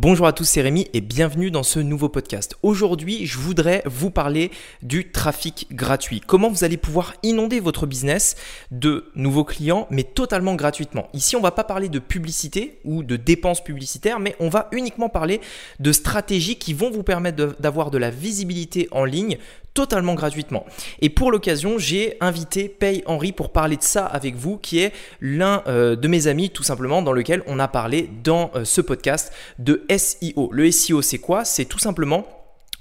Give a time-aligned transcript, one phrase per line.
[0.00, 2.54] Bonjour à tous, c'est Rémi et bienvenue dans ce nouveau podcast.
[2.62, 6.20] Aujourd'hui, je voudrais vous parler du trafic gratuit.
[6.24, 8.36] Comment vous allez pouvoir inonder votre business
[8.70, 11.08] de nouveaux clients, mais totalement gratuitement?
[11.14, 15.08] Ici, on va pas parler de publicité ou de dépenses publicitaires, mais on va uniquement
[15.08, 15.40] parler
[15.80, 19.36] de stratégies qui vont vous permettre d'avoir de la visibilité en ligne
[19.78, 20.66] totalement gratuitement.
[21.00, 24.92] Et pour l'occasion, j'ai invité Pay Henry pour parler de ça avec vous, qui est
[25.20, 28.80] l'un euh, de mes amis tout simplement dans lequel on a parlé dans euh, ce
[28.80, 30.48] podcast de SEO.
[30.50, 31.44] Le SEO, c'est quoi?
[31.44, 32.26] C'est tout simplement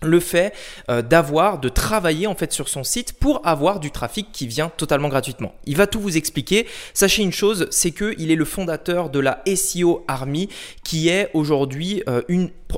[0.02, 0.54] le fait
[0.90, 4.70] euh, d'avoir, de travailler en fait sur son site pour avoir du trafic qui vient
[4.70, 5.54] totalement gratuitement.
[5.66, 6.68] Il va tout vous expliquer.
[6.94, 10.50] Sachez une chose, c'est qu'il est le fondateur de la SEO Army,
[10.84, 12.22] qui est aujourd'hui euh,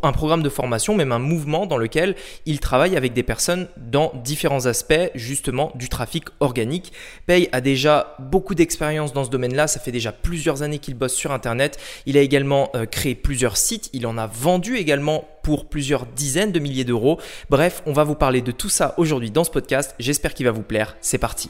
[0.03, 4.11] un programme de formation, même un mouvement dans lequel il travaille avec des personnes dans
[4.23, 6.93] différents aspects justement du trafic organique.
[7.25, 9.67] Pay a déjà beaucoup d'expérience dans ce domaine-là.
[9.67, 11.80] Ça fait déjà plusieurs années qu'il bosse sur Internet.
[12.05, 13.89] Il a également euh, créé plusieurs sites.
[13.94, 17.19] Il en a vendu également pour plusieurs dizaines de milliers d'euros.
[17.49, 19.95] Bref, on va vous parler de tout ça aujourd'hui dans ce podcast.
[20.00, 20.95] J'espère qu'il va vous plaire.
[21.02, 21.50] C'est parti.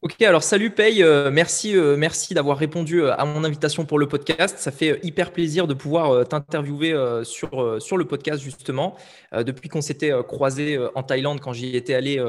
[0.00, 3.98] Ok, alors salut Paye, euh, merci, euh, merci d'avoir répondu euh, à mon invitation pour
[3.98, 4.56] le podcast.
[4.56, 8.96] Ça fait hyper plaisir de pouvoir t'interviewer sur, sur le podcast justement.
[9.32, 12.22] depuis qu'on s'était croisé en Thaïlande quand j'y étais allé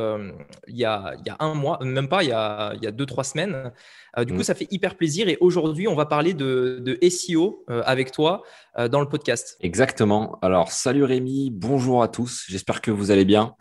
[0.67, 2.88] il, y a, il y a un mois, même pas, il y a, il y
[2.88, 3.72] a deux, trois semaines.
[4.17, 4.44] du coup, mm.
[4.44, 8.42] ça fait hyper plaisir et aujourd'hui, on va parler de, de SEO avec toi
[8.89, 9.58] dans le podcast.
[9.61, 10.39] Exactement.
[10.42, 13.56] Alors, salut Rémi, bonjour à tous, j'espère que vous allez bien.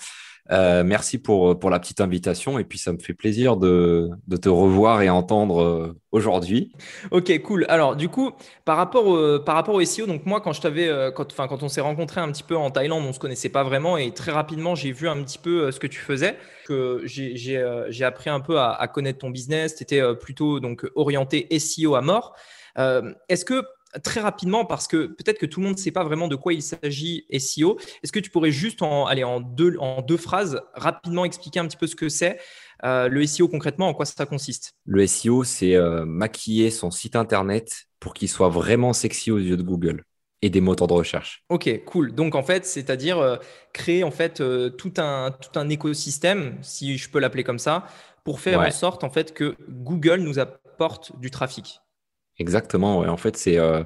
[0.50, 4.36] Euh, merci pour, pour la petite invitation et puis ça me fait plaisir de, de
[4.36, 6.72] te revoir et entendre euh, aujourd'hui.
[7.10, 7.66] Ok, cool.
[7.68, 8.32] Alors du coup,
[8.64, 11.48] par rapport au, par rapport au SEO, donc moi quand je t'avais, euh, quand, enfin,
[11.48, 14.12] quand on s'est rencontré un petit peu en Thaïlande, on se connaissait pas vraiment et
[14.12, 16.36] très rapidement j'ai vu un petit peu ce que tu faisais,
[16.66, 19.74] que j'ai appris un peu à, à connaître ton business.
[19.76, 22.34] Tu étais plutôt donc orienté SEO à mort.
[23.28, 23.64] Est-ce que
[24.02, 26.52] très rapidement, parce que peut-être que tout le monde ne sait pas vraiment de quoi
[26.52, 30.60] il s'agit SEO, est-ce que tu pourrais juste en, aller en, deux, en deux phrases
[30.74, 32.38] rapidement expliquer un petit peu ce que c'est
[32.84, 34.72] euh, le SEO concrètement, en quoi ça consiste?
[34.84, 39.56] Le SEO, c'est euh, maquiller son site internet pour qu'il soit vraiment sexy aux yeux
[39.56, 40.04] de Google
[40.40, 41.42] et des moteurs de recherche.
[41.48, 42.14] Ok, cool.
[42.14, 43.36] Donc en fait, c'est-à-dire euh,
[43.72, 44.42] créer en fait
[44.76, 47.86] tout un tout un écosystème, si je peux l'appeler comme ça,
[48.24, 51.80] pour faire en sorte en fait que Google nous apporte du trafic.
[52.38, 53.00] Exactement.
[53.00, 53.08] Ouais.
[53.08, 53.84] En fait, c'est euh,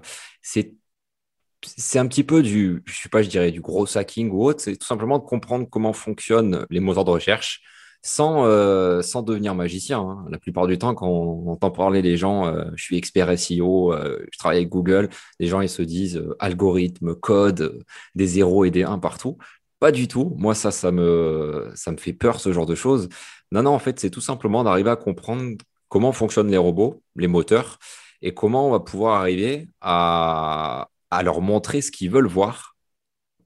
[1.65, 4.61] c'est un petit peu du, je sais pas, je dirais du gros hacking ou autre.
[4.61, 7.63] C'est tout simplement de comprendre comment fonctionnent les moteurs de recherche
[8.05, 10.01] sans, euh, sans devenir magicien.
[10.01, 10.25] Hein.
[10.29, 13.95] La plupart du temps, quand on entend parler les gens, euh, je suis expert SEO,
[13.95, 15.09] je travaille avec Google,
[15.39, 17.85] les gens ils se disent algorithme, code,
[18.17, 19.39] des zéros et des 1 partout.
[19.79, 20.35] Pas du tout.
[20.39, 23.09] Moi, ça, ça me, ça me fait peur, ce genre de choses.
[23.53, 25.57] Non, non, en fait, c'est tout simplement d'arriver à comprendre
[25.89, 27.79] comment fonctionnent les robots, les moteurs,
[28.23, 30.89] et comment on va pouvoir arriver à,
[31.23, 32.77] leur montrer ce qu'ils veulent voir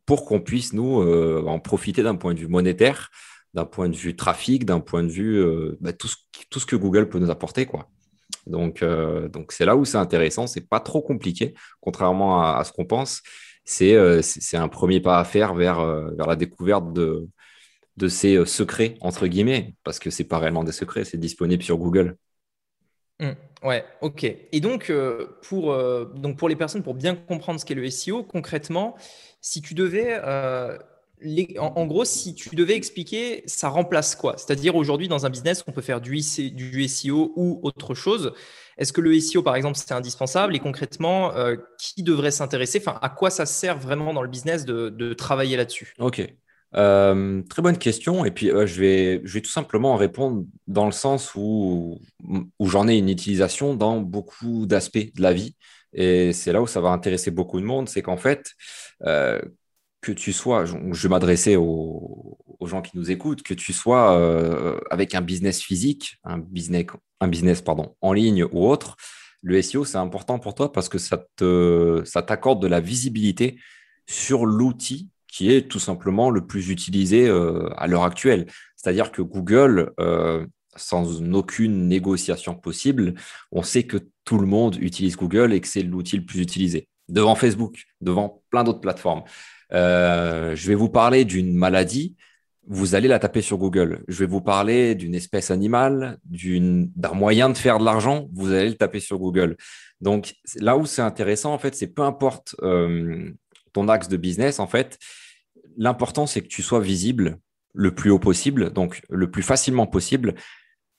[0.05, 3.11] pour qu'on puisse, nous, euh, en profiter d'un point de vue monétaire,
[3.55, 7.09] d'un point de vue trafic, d'un point de vue euh, bah, tout, ce, que Google
[7.09, 7.67] peut nous apporter.
[7.67, 7.89] Quoi.
[8.47, 12.71] Donc, euh, donc c'est là où c'est intéressant, c'est pas trop compliqué, contrairement à, ce
[12.71, 13.23] qu'on pense.
[13.65, 17.27] C'est un premier pas à faire vers, vers la découverte de,
[17.97, 21.79] de ces secrets, entre guillemets, parce que c'est pas réellement des secrets, c'est disponible sur
[21.79, 22.17] Google.
[23.19, 23.33] Mmh.
[23.67, 24.25] Ouais, ok.
[24.25, 27.85] Et donc, euh, pour, euh, donc, pour les personnes, pour bien comprendre ce qu'est le
[27.91, 28.97] SEO, concrètement,
[29.41, 30.79] si tu devais, euh,
[31.59, 34.37] en, gros, si tu devais expliquer, ça remplace quoi?
[34.37, 38.33] C'est-à-dire, aujourd'hui, dans un business, on peut faire du, SEO ou autre chose.
[38.79, 40.55] Est-ce que le SEO, par exemple, c'est indispensable?
[40.55, 41.33] Et concrètement,
[41.79, 42.79] qui devrait s'intéresser?
[42.81, 45.95] Enfin, à quoi ça sert vraiment dans le business de, de travailler là-dessus?
[45.99, 46.23] Ok.
[46.77, 48.25] Euh, très bonne question.
[48.25, 52.01] Et puis, euh, je, vais, je tout simplement répondre dans le sens où,
[52.61, 55.57] j'en ai une utilisation dans beaucoup d'aspects de la vie.
[55.93, 57.89] Et c'est là où ça va intéresser beaucoup de monde.
[57.89, 58.53] C'est qu'en fait,
[59.07, 59.41] euh,
[60.03, 64.15] que tu sois, je, vais m'adresser aux, aux, gens qui nous écoutent, que tu sois
[64.91, 66.87] avec un business physique, un business,
[67.21, 68.97] un business pardon, en ligne ou autre,
[69.43, 73.59] le SEO, c'est important pour toi parce que ça t'accorde ça de la visibilité
[74.07, 78.47] sur l'outil qui est tout simplement le plus utilisé euh, à l'heure actuelle.
[78.75, 80.47] C'est-à-dire que Google, euh,
[80.77, 83.13] sans aucune négociation possible,
[83.53, 86.89] on sait que tout le monde utilise Google et que c'est l'outil le plus utilisé,
[87.11, 89.25] devant Facebook, devant plein d'autres plateformes.
[89.75, 92.17] Euh, je vais vous parler d'une maladie
[92.69, 94.03] vous allez la taper sur Google.
[94.09, 98.71] Je vais vous parler d'une espèce animale, d'un moyen de faire de l'argent, vous allez
[98.71, 99.57] le taper sur Google.
[100.01, 102.57] Donc là où c'est intéressant, en fait, c'est peu importe
[103.77, 104.99] ton axe de business, en fait,
[105.77, 107.39] l'important c'est que tu sois visible
[107.73, 110.35] le plus haut possible, donc le plus facilement possible,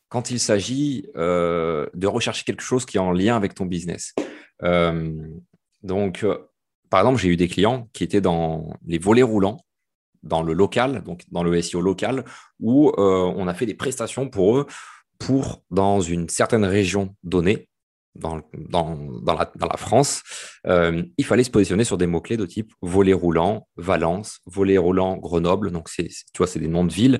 [0.10, 4.14] quand il s'agit euh, de rechercher quelque chose qui est en lien avec ton business.
[4.64, 5.12] Euh,
[5.84, 6.26] donc,
[6.90, 9.66] par exemple, j'ai eu des clients qui étaient dans les volets roulants
[10.24, 12.26] dans le local, donc dans le SEO local,
[12.60, 14.68] où euh, on a fait des prestations pour eux
[15.20, 17.70] pour, dans une certaine région donnée,
[18.18, 18.42] dans,
[19.26, 20.24] la, France,
[20.66, 25.18] euh, il fallait se positionner sur des mots-clés de type volet roulant, Valence, volet roulant,
[25.18, 25.72] Grenoble.
[25.72, 27.20] Donc, tu vois, c'est des noms de villes.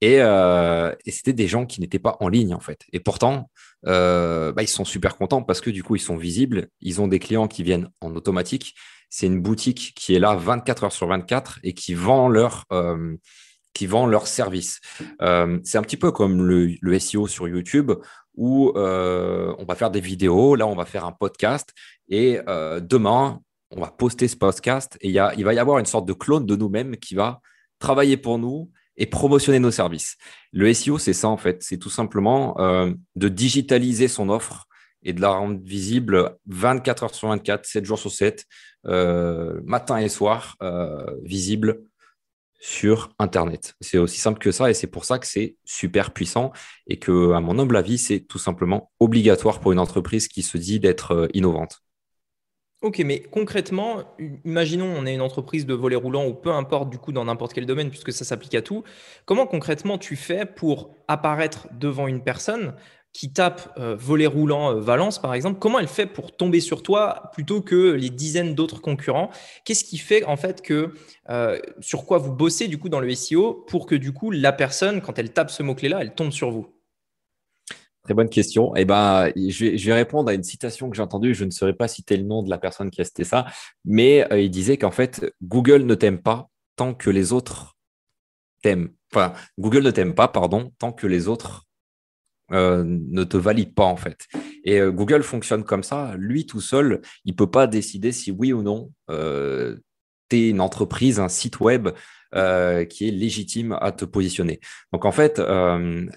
[0.00, 2.80] Et, euh, et c'était des gens qui n'étaient pas en ligne, en fait.
[2.92, 3.50] Et pourtant,
[3.84, 6.68] bah, ils sont super contents parce que du coup, ils sont visibles.
[6.80, 8.74] Ils ont des clients qui viennent en automatique
[9.12, 13.14] c'est une boutique qui est là 24 heures sur 24 et qui vend leur, euh,
[13.74, 14.80] qui vend leur service.
[15.20, 17.92] Euh, c'est un petit peu comme le, SEO sur YouTube
[18.34, 21.72] où euh, on va faire des vidéos, là on va faire un podcast.
[22.08, 22.38] Et
[22.80, 23.40] demain
[23.74, 24.98] on va poster ce podcast.
[25.00, 27.40] Et il va y avoir une sorte de clone de nous-mêmes qui va
[27.78, 30.16] travailler pour nous et promotionner nos services.
[30.52, 32.54] Le SEO, c'est ça en fait, c'est tout simplement
[33.16, 34.68] de digitaliser son offre
[35.02, 38.46] et de la rendre visible 24 heures sur 24, 7 jours sur 7,
[38.86, 41.82] euh, matin et soir, euh, visible
[42.62, 43.74] sur Internet.
[43.80, 46.52] C'est aussi simple que ça et c'est pour ça que c'est super puissant
[46.86, 50.56] et que, à mon humble avis, c'est tout simplement obligatoire pour une entreprise qui se
[50.56, 51.82] dit d'être euh, innovante.
[52.80, 54.04] Ok, mais concrètement,
[54.44, 57.52] imaginons on est une entreprise de volet roulant ou peu importe du coup dans n'importe
[57.52, 58.84] quel domaine puisque ça s'applique à tout.
[59.24, 62.74] Comment concrètement tu fais pour apparaître devant une personne
[63.12, 66.82] qui tape euh, volet roulant euh, Valence, par exemple, comment elle fait pour tomber sur
[66.82, 69.30] toi plutôt que les dizaines d'autres concurrents?
[69.64, 70.94] Qu'est-ce qui fait en fait que
[71.28, 74.52] euh, sur quoi vous bossez du coup dans le SEO pour que du coup la
[74.52, 76.74] personne, quand elle tape ce mot-clé-là, elle tombe sur vous?
[78.02, 78.74] Très bonne question.
[78.74, 81.34] Eh ben, je vais, répondre à une citation que j'ai entendue.
[81.34, 83.46] Je ne saurais pas citer le nom de la personne qui a cité ça,
[83.84, 87.76] mais il disait qu'en fait, Google ne t'aime pas tant que les autres
[88.60, 88.90] t'aiment.
[89.12, 91.68] Enfin, Google ne t'aime pas, pardon, tant que les autres
[92.52, 94.26] euh, ne te valide pas en fait.
[94.64, 96.14] Et euh, Google fonctionne comme ça.
[96.18, 99.76] Lui tout seul, il peut pas décider si oui ou non euh,
[100.28, 101.88] tu es une entreprise, un site web
[102.88, 104.58] qui est légitime à te positionner.
[104.90, 105.42] Donc en fait,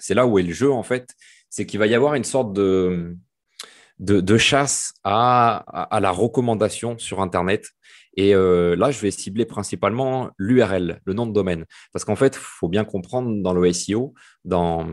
[0.00, 1.14] c'est là où est le jeu en fait,
[1.50, 3.18] c'est qu'il va y avoir une sorte de
[4.38, 7.68] chasse à, la recommandation sur Internet.
[8.16, 11.64] Et euh, là, je vais cibler principalement l'URL, le nom de domaine.
[11.92, 14.14] Parce qu'en fait, il faut bien comprendre dans le SEO,
[14.44, 14.86] dans,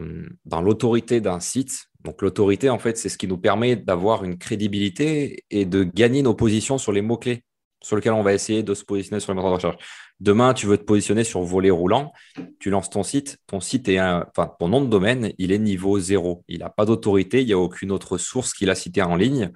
[0.62, 5.46] l'autorité d'un site, donc l'autorité, en fait, c'est ce qui nous permet d'avoir une crédibilité
[5.50, 7.44] et de gagner nos positions sur les mots-clés
[7.82, 9.84] sur lesquels on va essayer de se positionner sur les moteurs de recherche.
[10.20, 12.14] Demain, tu veux te positionner sur volet roulant,
[12.60, 15.60] tu lances ton site, ton site est un, enfin, ton nom de domaine, il est
[15.60, 16.46] niveau zéro.
[16.48, 19.52] Il n'a pas d'autorité, il n'y a aucune autre source qu'il a citée en ligne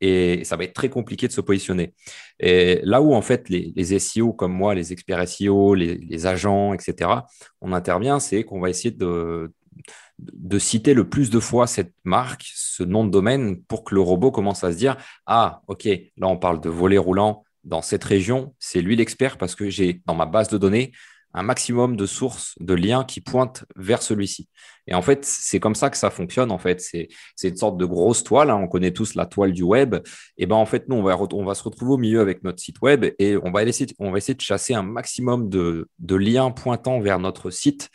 [0.00, 1.94] et ça va être très compliqué de se positionner.
[2.38, 6.72] Et là où en fait les, les SEO comme moi, les experts SEO, les, agents,
[6.72, 7.10] etc.,
[7.60, 9.52] on intervient, c'est qu'on va essayer de,
[10.18, 14.00] de citer le plus de fois cette marque, ce nom de domaine, pour que le
[14.00, 18.04] robot commence à se dire ah ok, là on parle de volet roulant dans cette
[18.04, 20.92] région, c'est lui l'expert parce que j'ai dans ma base de données
[21.32, 24.48] un maximum de sources, de liens qui pointent vers celui-ci.
[24.86, 26.50] Et en fait, c'est comme ça que ça fonctionne.
[26.50, 27.08] En fait, c'est
[27.48, 28.50] une sorte de grosse toile.
[28.50, 28.56] Hein.
[28.56, 29.96] On connaît tous la toile du web.
[30.36, 32.60] Et ben en fait, nous, on va, on va se retrouver au milieu avec notre
[32.60, 36.14] site web et on va essayer, on va essayer de chasser un maximum de, de
[36.16, 37.90] liens pointant vers notre site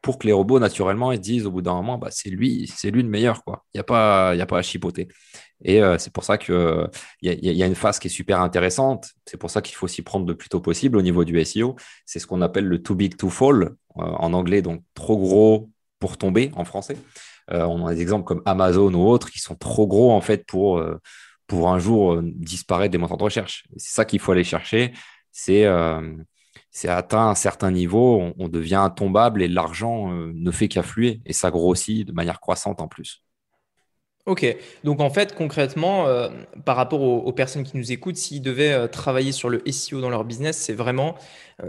[0.00, 2.70] pour que les robots, naturellement, ils se disent au bout d'un moment, bah, c'est lui,
[2.74, 3.40] c'est lui le meilleur.
[3.46, 5.08] Il n'y a, a pas à chipoter.
[5.64, 6.54] Et euh, c'est pour ça qu'il
[7.22, 9.10] y, a, y a une phase qui est super intéressante.
[9.26, 11.76] C'est pour ça qu'il faut s'y prendre le plus tôt possible au niveau du SEO.
[12.06, 15.70] C'est ce qu'on appelle le too big to fall euh, en anglais, donc trop gros
[15.98, 16.96] pour tomber en français.
[17.50, 20.46] Euh, on a des exemples comme Amazon ou autres qui sont trop gros en fait
[20.46, 20.82] pour,
[21.46, 23.64] pour un jour disparaître des moteurs de recherche.
[23.76, 24.92] C'est ça qu'il faut aller chercher.
[25.32, 25.66] C'est
[26.74, 31.32] c'est atteint un certain niveau, on, devient intombable et l'argent euh, ne fait qu'affluer et
[31.32, 33.23] ça grossit de manière croissante en plus.
[34.26, 36.30] Ok, donc en fait concrètement, euh,
[36.64, 40.08] par rapport aux, personnes qui nous écoutent, s'ils devaient euh, travailler sur le SEO dans
[40.08, 41.14] leur business, c'est vraiment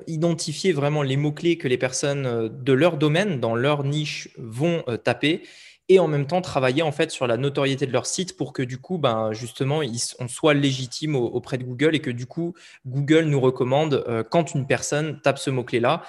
[0.08, 5.44] identifier vraiment les mots-clés que les personnes de leur domaine, dans leur niche, vont taper
[5.90, 8.64] et en même temps travailler en fait sur la notoriété de leur site pour que
[8.64, 9.82] du coup, ben, justement,
[10.20, 12.54] on soit légitime auprès de Google et que du coup,
[12.88, 16.04] Google nous recommande euh, quand une personne tape ce mot-clé-là.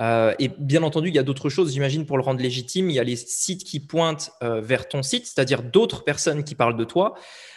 [0.00, 2.90] Euh, et bien entendu, il y a d'autres choses, j'imagine, pour le rendre légitime.
[2.90, 6.54] Il y a les sites qui pointent euh, vers ton site, c'est-à-dire d'autres personnes qui
[6.54, 7.14] parlent de toi,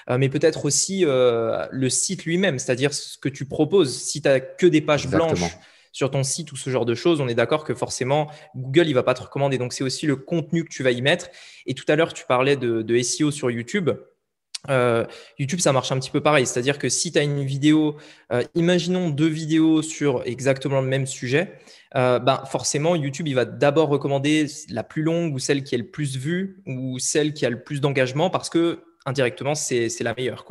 [0.08, 3.98] mais peut-être aussi le site lui-même, c'est-à-dire ce que tu proposes.
[3.98, 5.58] Si tu n'as que des pages blanches
[5.96, 8.94] sur ton site ou ce genre de choses, on est d'accord que forcément, Google, il
[8.94, 9.58] va pas te recommander.
[9.58, 11.30] Donc, c'est aussi le contenu que tu vas y mettre.
[11.66, 13.90] Et tout à l'heure, tu parlais de, SEO sur YouTube.
[14.70, 15.06] Euh,
[15.40, 16.46] YouTube, ça marche un petit peu pareil.
[16.46, 17.98] C'est-à-dire que si tu as une vidéo,
[18.32, 21.60] euh, imaginons deux vidéos sur exactement le même sujet,
[21.96, 25.80] euh, ben forcément, YouTube, il va d'abord recommander la plus longue ou celle qui est
[25.80, 30.14] le plus vue ou celle qui a le plus d'engagement parce que indirectement, c'est la
[30.14, 30.46] meilleure.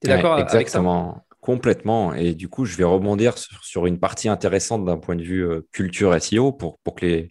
[0.00, 0.60] Tu es d'accord avec ça?
[0.60, 2.14] Exactement, complètement.
[2.14, 6.20] Et du coup, je vais rebondir sur, une partie intéressante d'un point de vue culture
[6.20, 7.28] SEO pour, pour que les,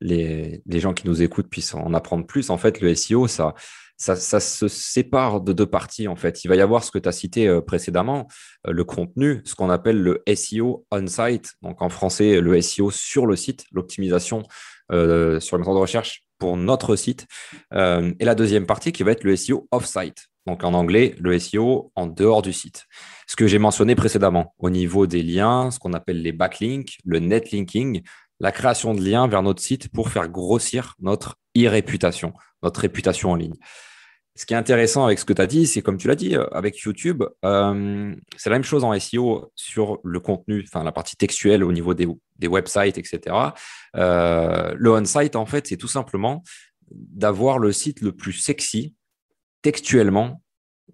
[0.00, 2.50] les, les gens qui nous écoutent puissent en apprendre plus.
[2.50, 3.54] En fait, le SEO, ça
[3.96, 6.44] ça, se sépare de deux parties en fait.
[6.44, 8.28] Il va y avoir ce que tu as cité euh, précédemment,
[8.66, 13.26] euh, le contenu, ce qu'on appelle le SEO on-site, donc en français le SEO sur
[13.26, 14.42] le site, l'optimisation
[14.92, 17.26] euh, sur le moteur de recherche pour notre site.
[17.72, 21.92] et la deuxième partie qui va être le SEO off-site, donc en anglais le SEO
[21.96, 22.84] en dehors du site.
[23.26, 27.20] Ce que j'ai mentionné précédemment au niveau des liens, ce qu'on appelle les backlinks, le
[27.20, 28.02] netlinking,
[28.40, 33.36] la création de liens vers notre site pour faire grossir notre e-réputation, notre réputation en
[33.36, 33.54] ligne.
[34.36, 36.36] Ce qui est intéressant avec ce que tu as dit, c'est comme tu l'as dit,
[36.36, 40.92] euh, avec YouTube, euh, c'est la même chose en SEO sur le contenu, enfin la
[40.92, 42.06] partie textuelle au niveau des,
[42.46, 43.34] websites, etc.
[43.96, 46.44] Euh, le on-site, en fait, c'est tout simplement
[46.90, 48.94] d'avoir le site le plus sexy
[49.62, 50.42] textuellement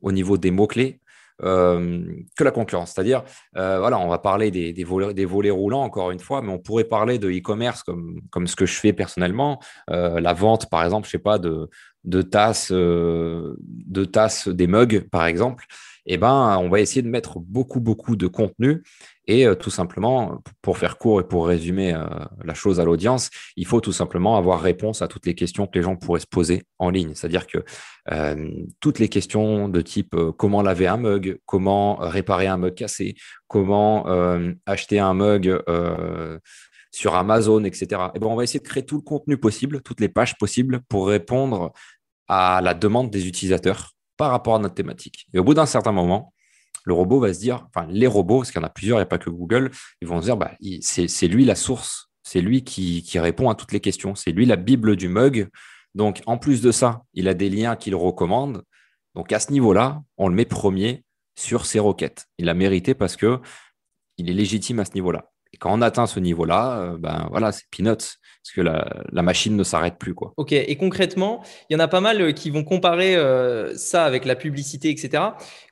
[0.02, 1.00] au niveau des mots-clés
[1.40, 2.92] que la concurrence.
[2.92, 3.24] C'est-à-dire,
[3.56, 6.84] euh, voilà, on va parler des, des, volets, roulants encore une fois, mais on pourrait
[6.84, 9.60] parler de e-commerce comme, comme ce que je fais personnellement.
[9.90, 11.68] Euh, la vente, par exemple, je sais pas, de,
[12.04, 15.66] de tasses, de tasses, des mugs, par exemple.
[16.06, 18.82] Eh ben, on va essayer de mettre beaucoup, beaucoup de contenu
[19.26, 22.04] et euh, tout simplement, pour faire court et pour résumer euh,
[22.44, 25.78] la chose à l'audience, il faut tout simplement avoir réponse à toutes les questions que
[25.78, 27.14] les gens pourraient se poser en ligne.
[27.14, 27.58] C'est-à-dire que
[28.10, 33.14] euh, toutes les questions de type comment laver un mug, comment réparer un mug cassé,
[33.46, 34.06] comment
[34.66, 35.62] acheter un mug
[36.90, 37.86] sur Amazon, etc.
[37.90, 40.36] Et eh ben, on va essayer de créer tout le contenu possible, toutes les pages
[40.36, 41.72] possibles pour répondre
[42.28, 45.26] à la demande des utilisateurs par rapport à notre thématique.
[45.34, 46.32] Et au bout d'un certain moment,
[46.84, 49.00] le robot va se dire, enfin les robots, parce qu'il y en a plusieurs, il
[49.00, 52.40] n'y a pas que Google, ils vont se dire, bah, c'est lui la source, c'est
[52.40, 55.48] lui qui, répond à toutes les questions, c'est lui la Bible du mug.
[55.96, 58.62] Donc en plus de ça, il a des liens qu'il recommande.
[59.16, 61.02] Donc à ce niveau-là, on le met premier
[61.36, 62.26] sur ses requêtes.
[62.38, 63.40] Il a mérité parce que
[64.18, 65.31] il est légitime à ce niveau-là.
[65.58, 69.62] Quand on atteint ce niveau-là, euh, ben voilà, c'est peanuts, parce que la, machine ne
[69.62, 70.14] s'arrête plus.
[70.14, 70.32] Quoi.
[70.36, 74.04] Ok, et concrètement, il y en a pas mal euh, qui vont comparer euh, ça
[74.04, 75.22] avec la publicité, etc.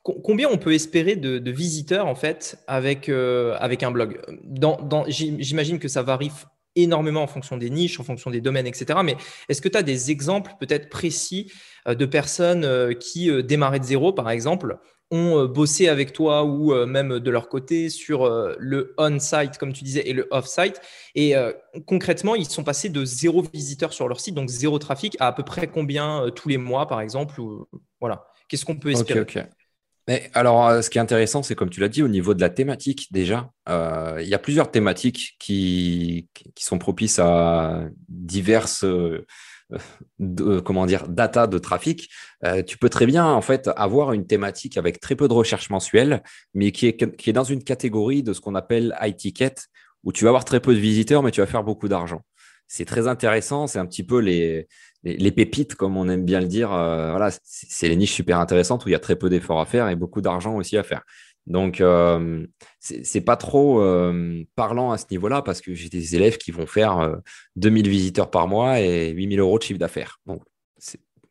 [0.03, 4.21] combien on peut espérer de, visiteurs, en fait, avec, avec un blog?
[4.45, 6.31] Dans, dans, J'imagine que ça varie
[6.77, 9.01] énormément en fonction des niches, en fonction des domaines, etc.
[9.03, 9.17] Mais
[9.49, 11.53] est-ce que tu as des exemples peut-être précis
[11.87, 14.79] de personnes qui démarraient de zéro, par exemple,
[15.11, 19.59] ont euh, bossé avec toi ou euh, même de leur côté sur euh, le on-site,
[19.59, 20.81] comme tu disais, et le off-site.
[21.15, 21.35] Et
[21.87, 25.33] concrètement, ils sont passés de zéro visiteur sur leur site, donc zéro trafic, à à
[25.33, 27.69] peu près combien tous les mois, par exemple ou,
[28.01, 28.27] Voilà.
[28.49, 29.25] Qu'est-ce qu'on peut espérer?
[30.09, 32.51] Mais alors, ce qui est intéressant, c'est comme tu l'as dit, au niveau de la
[32.51, 38.85] thématique, déjà, il y a plusieurs thématiques qui, qui sont propices à diverses
[40.19, 42.11] de, comment dire, data de trafic,
[42.45, 45.71] euh, tu peux très bien en fait avoir une thématique avec très peu de recherche
[45.71, 46.23] mensuelle,
[46.55, 49.55] mais qui est, dans une catégorie de ce qu'on appelle high ticket,
[50.05, 52.23] où tu vas avoir très peu de visiteurs, mais tu vas faire beaucoup d'argent.
[52.69, 54.69] C'est très intéressant, c'est un petit peu les,
[55.03, 56.73] les, pépites, comme on aime bien le dire.
[56.73, 59.67] Euh, voilà, c'est les niches super intéressantes où il y a très peu d'efforts à
[59.67, 61.03] faire et beaucoup d'argent aussi à faire.
[61.47, 62.47] Donc, euh,
[62.79, 66.67] c'est pas trop euh, parlant à ce niveau-là parce que j'ai des élèves qui vont
[66.67, 67.21] faire
[67.57, 70.19] 2000 euh, visiteurs par mois et 8000 euros de chiffre d'affaires.
[70.27, 70.43] Donc,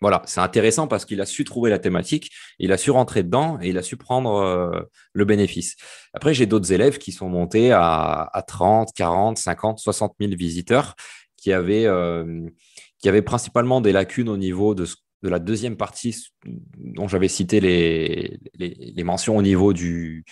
[0.02, 3.60] voilà, c'est intéressant parce qu'il a su trouver la thématique, il a su rentrer dedans
[3.62, 5.76] et il a su prendre le bénéfice.
[6.14, 10.96] Après, j'ai d'autres élèves qui sont montés à, 30, 40, 50, 60 000 visiteurs
[11.36, 11.86] qui avaient,
[13.00, 16.16] qui avaient principalement des lacunes au niveau de ce de la deuxième partie
[16.78, 20.24] dont j'avais cité les, mentions au niveau du,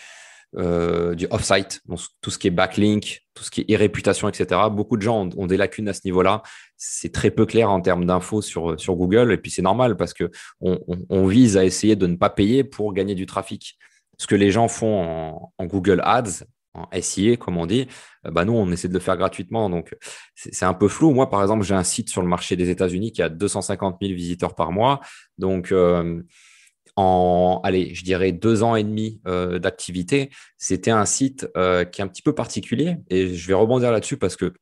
[0.55, 1.81] euh, du off-site,
[2.21, 4.61] tout ce qui est backlink, tout ce qui est réputation, etc.
[4.71, 6.41] Beaucoup de gens ont, des lacunes à ce niveau-là.
[6.77, 9.33] C'est très peu clair en termes d'infos sur, Google.
[9.33, 10.79] Et puis c'est normal parce qu'on
[11.09, 13.77] on, vise à essayer de ne pas payer pour gagner du trafic.
[14.17, 16.45] Ce que les gens font en Google Ads,
[16.77, 17.87] en SIA, comme on dit,
[18.25, 19.69] euh, bah nous, on essaie de le faire gratuitement.
[19.69, 19.95] Donc,
[20.35, 21.11] c'est un peu flou.
[21.11, 24.13] Moi, par exemple, j'ai un site sur le marché des États-Unis qui a 250 000
[24.13, 24.99] visiteurs par mois.
[25.37, 26.21] Donc, euh,
[26.95, 32.03] en, allez, je dirais deux ans et demi euh, d'activité, c'était un site qui est
[32.03, 32.97] un petit peu particulier.
[33.09, 34.53] Et je vais rebondir là-dessus parce que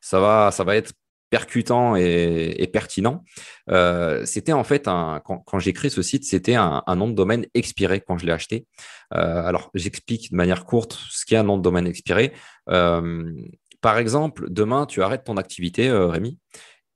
[0.00, 0.92] ça va, ça va être
[1.30, 3.24] percutant et, pertinent.
[3.70, 7.46] Euh, c'était en fait, un, quand, j'ai créé ce site, c'était un, nom de domaine
[7.54, 8.66] expiré quand je l'ai acheté.
[9.14, 12.32] Euh, alors, j'explique de manière courte ce qu'est un nom de domaine expiré.
[12.68, 13.32] Euh,
[13.80, 16.38] par exemple, demain, tu arrêtes ton activité, Rémi,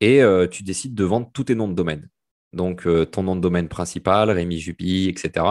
[0.01, 2.09] et tu décides de vendre tous tes noms de domaine.
[2.53, 5.47] Donc, ton nom de domaine principal, Rémi Juppy, etc.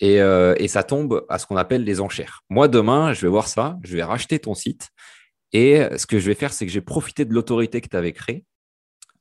[0.00, 2.42] Et, et, ça tombe à ce qu'on appelle les enchères.
[2.50, 4.90] Moi, demain, je vais voir ça, je vais racheter ton site
[5.52, 8.12] et ce que je vais faire, c'est que j'ai profité de l'autorité que tu avais
[8.12, 8.44] créée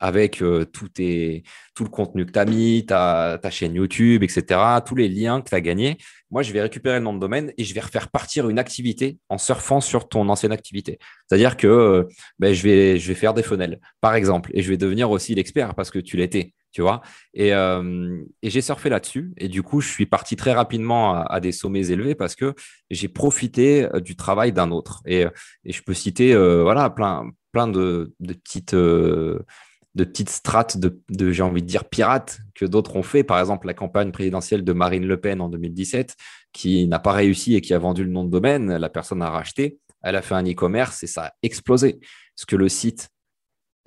[0.01, 5.07] avec euh, tout, le contenu que tu as mis, ta, chaîne YouTube, etc., tous les
[5.07, 5.97] liens que tu as gagnés.
[6.31, 9.19] Moi, je vais récupérer le nom de domaine et je vais refaire partir une activité
[9.29, 10.97] en surfant sur ton ancienne activité.
[11.29, 12.03] C'est-à-dire que euh,
[12.39, 15.35] ben, je, vais, je vais faire des fenêtres, par exemple, et je vais devenir aussi
[15.35, 17.01] l'expert parce que tu l'étais tu vois.
[17.38, 19.34] Euh, et, j'ai surfé là-dessus.
[19.38, 22.54] Et du coup, je suis parti très rapidement à, des sommets élevés parce que
[22.90, 25.01] j'ai profité euh, du travail d'un autre.
[25.06, 25.25] Et,
[25.66, 28.74] je peux citer euh, voilà, plein, plein de, petites.
[28.74, 29.46] de
[29.94, 33.24] petites strates de, j'ai envie de dire, pirates que d'autres ont fait.
[33.24, 36.16] Par exemple, la campagne présidentielle de Marine Le Pen en 2017,
[36.54, 38.78] qui n'a pas réussi et qui a vendu le nom de domaine.
[38.78, 39.80] La personne a racheté.
[40.04, 42.00] Elle a fait un e-commerce et ça a explosé.
[42.36, 43.10] Parce que le site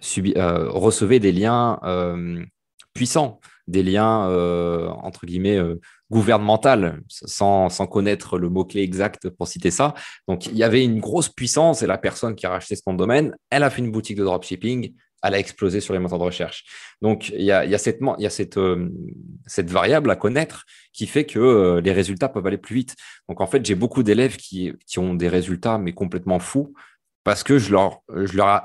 [0.00, 1.80] recevait des liens
[2.94, 9.48] puissants, des liens, euh, entre guillemets, euh, gouvernemental, sans, sans, connaître le mot-clé exact pour
[9.48, 9.94] citer ça.
[10.28, 13.34] Donc, il y avait une grosse puissance et la personne qui a racheté son domaine,
[13.50, 16.64] elle a fait une boutique de dropshipping, elle a explosé sur les moteurs de recherche.
[17.00, 18.90] Donc, il y a, y a, cette, y a cette, euh,
[19.46, 22.96] cette variable à connaître qui fait que les résultats peuvent aller plus vite.
[23.28, 26.74] Donc, en fait, j'ai beaucoup d'élèves qui, qui ont des résultats, mais complètement fous,
[27.24, 28.02] parce que je leur,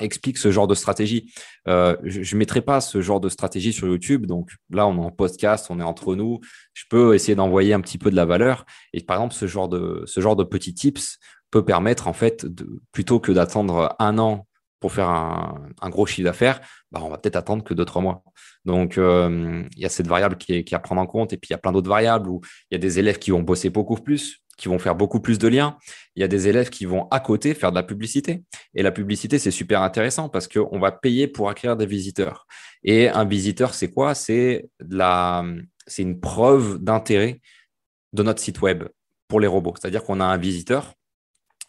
[0.01, 1.33] explique ce genre de stratégie.
[1.67, 4.25] Euh, je ne mettrai pas ce genre de stratégie sur YouTube.
[4.25, 6.39] Donc là, on est en podcast, on est entre nous.
[6.73, 8.65] Je peux essayer d'envoyer un petit peu de la valeur.
[8.93, 11.17] Et par exemple, ce genre de, petits tips
[11.51, 12.45] peut permettre, en fait,
[12.91, 14.45] plutôt que d'attendre un an
[14.79, 16.61] pour faire un, un gros chiffre d'affaires,
[16.91, 18.23] bah, on va peut-être attendre que deux, trois mois.
[18.65, 21.33] Donc, euh, il y a cette variable qui est, qui est à prendre en compte.
[21.33, 23.31] Et puis, il y a plein d'autres variables où il y a des élèves qui
[23.31, 25.77] vont bosser beaucoup plus, qui vont faire beaucoup plus de liens.
[26.15, 28.43] Il y a des élèves qui vont à côté faire de la publicité.
[28.75, 32.45] Et la publicité, c'est super intéressant parce qu'on va payer pour acquérir des visiteurs.
[32.83, 34.13] Et un visiteur, c'est quoi?
[34.13, 34.69] C'est
[35.97, 37.41] une preuve d'intérêt
[38.13, 38.83] de notre site web
[39.27, 39.73] pour les robots.
[39.79, 40.93] C'est-à-dire qu'on a un visiteur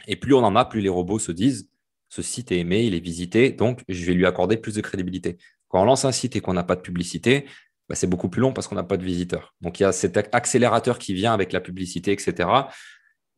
[0.06, 1.68] et plus on en a, plus les robots se disent
[2.08, 5.38] ce site est aimé, il est visité, donc je vais lui accorder plus de crédibilité.
[5.68, 7.46] Quand on lance un site et qu'on n'a pas de publicité,
[7.90, 9.52] bah, c'est beaucoup plus long parce qu'on n'a pas de visiteurs.
[9.62, 12.48] Donc il y a cet accélérateur qui vient avec la publicité, etc.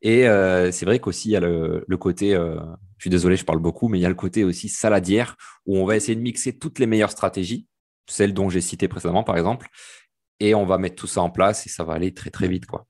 [0.02, 2.60] Et euh, c'est vrai qu'aussi il y a le, côté, euh,
[2.98, 5.78] je suis désolé, je parle beaucoup, mais il y a le côté aussi saladière où
[5.78, 7.66] on va essayer de mixer toutes les meilleures stratégies,
[8.06, 9.68] celles dont j'ai cité précédemment par exemple,
[10.38, 12.66] et on va mettre tout ça en place et ça va aller très très vite
[12.66, 12.86] quoi.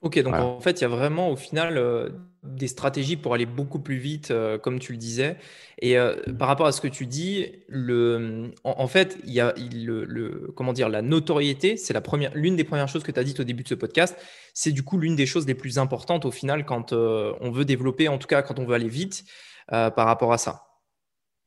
[0.00, 2.10] Ok, donc en fait, il y a vraiment au final euh,
[2.44, 5.36] des stratégies pour aller beaucoup plus vite, euh, comme tu le disais.
[5.80, 9.54] Et euh, par rapport à ce que tu dis, le, en, fait, il y a
[9.56, 13.24] le, comment dire, la notoriété, c'est la première, l'une des premières choses que tu as
[13.24, 14.16] dites au début de ce podcast.
[14.54, 18.06] C'est du coup l'une des choses les plus importantes au final quand on veut développer,
[18.06, 19.24] en tout cas quand on veut aller vite
[19.68, 20.64] par rapport à ça.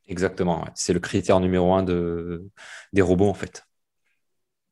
[0.08, 2.50] Exactement, c'est le critère numéro un de,
[2.92, 3.64] des robots en fait.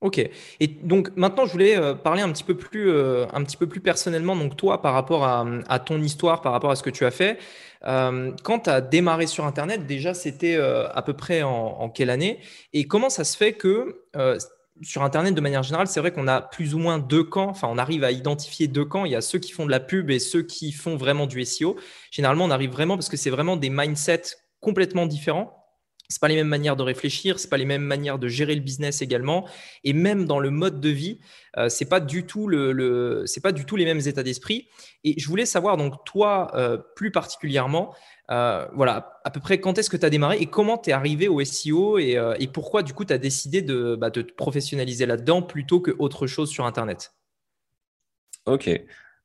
[0.02, 0.18] Ok.
[0.62, 3.68] Et donc maintenant, je voulais euh, parler un petit peu plus, euh, un petit peu
[3.68, 7.06] plus personnellement, donc toi, par rapport à, ton histoire, par rapport à ce que tu
[7.06, 7.38] as fait.
[7.86, 12.40] Euh, quand tu as démarré sur Internet, déjà, c'était à peu près en, quelle année?
[12.72, 14.06] Et comment ça se fait que
[14.82, 17.50] sur Internet, de manière générale, c'est vrai qu'on a plus ou moins deux camps.
[17.50, 19.04] Enfin, on arrive à identifier deux camps.
[19.04, 21.44] Il y a ceux qui font de la pub et ceux qui font vraiment du
[21.44, 21.76] SEO.
[22.12, 25.59] Généralement, on arrive vraiment parce que c'est vraiment des mindsets complètement différents
[26.10, 28.62] c'est pas les mêmes manières de réfléchir, c'est pas les mêmes manières de gérer le
[28.62, 29.48] business également,
[29.84, 31.20] et même dans le mode de vie,
[31.56, 34.70] euh, c'est pas du tout le, c'est pas du tout les mêmes états d'esprit.
[35.04, 37.94] Et je voulais savoir donc toi euh, plus particulièrement,
[38.32, 40.94] euh, voilà, à peu près quand est-ce que tu as démarré et comment tu es
[40.94, 44.34] arrivé au SEO et, et, pourquoi du coup tu as décidé de, bah, de te
[44.34, 47.14] professionnaliser là-dedans plutôt que autre chose sur Internet?
[48.48, 48.68] Ok.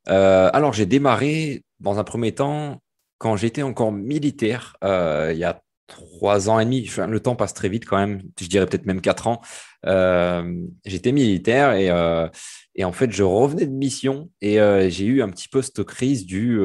[0.06, 2.82] alors j'ai démarré dans un premier temps
[3.16, 5.62] quand j'étais encore militaire, il y a
[5.94, 6.90] trois ans et demi.
[7.08, 8.22] Le temps passe très vite quand même.
[8.40, 9.40] Je dirais peut-être même quatre ans.
[9.86, 12.28] Euh, j'étais militaire et, euh,
[12.74, 15.82] et, en fait, je revenais de mission et euh, j'ai eu un petit peu cette
[15.84, 16.58] crise du.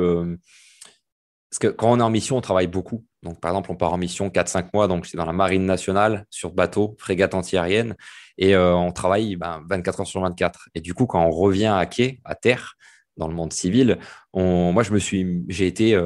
[1.50, 3.06] parce que quand on est en mission, on travaille beaucoup.
[3.22, 4.88] Donc, par exemple, on part en mission 4-5 mois.
[4.88, 7.96] Donc, c'est dans la marine nationale, sur bateau, frégate antiaérienne.
[8.38, 10.70] Et on travaille ben, 24 heures sur 24.
[10.74, 12.76] Et du coup, quand on revient à quai, à terre,
[13.18, 14.00] dans le monde civil,
[14.32, 16.00] on, moi, j'ai été,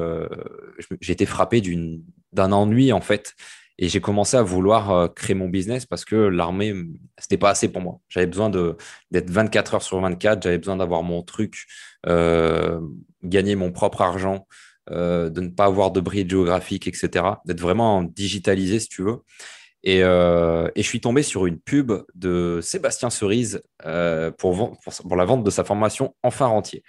[1.00, 2.02] j'ai été frappé d'une
[2.34, 3.34] d'un ennui en fait.
[3.78, 6.74] Et j'ai commencé à vouloir euh, créer mon business parce que l'armée,
[7.18, 8.00] c'était pas assez pour moi.
[8.08, 11.64] J'avais besoin d'être 24 heures sur 24, j'avais besoin d'avoir mon truc,
[12.06, 12.80] euh,
[13.24, 14.46] gagner mon propre argent,
[14.90, 17.24] de ne pas avoir de bris géographique, etc.
[17.46, 19.22] D'être vraiment digitalisé, si tu veux.
[19.82, 23.62] Et, et, je suis tombé sur une pub de Sébastien Cerise
[24.36, 26.82] pour, pour, la vente de sa formation Enfin Rentier.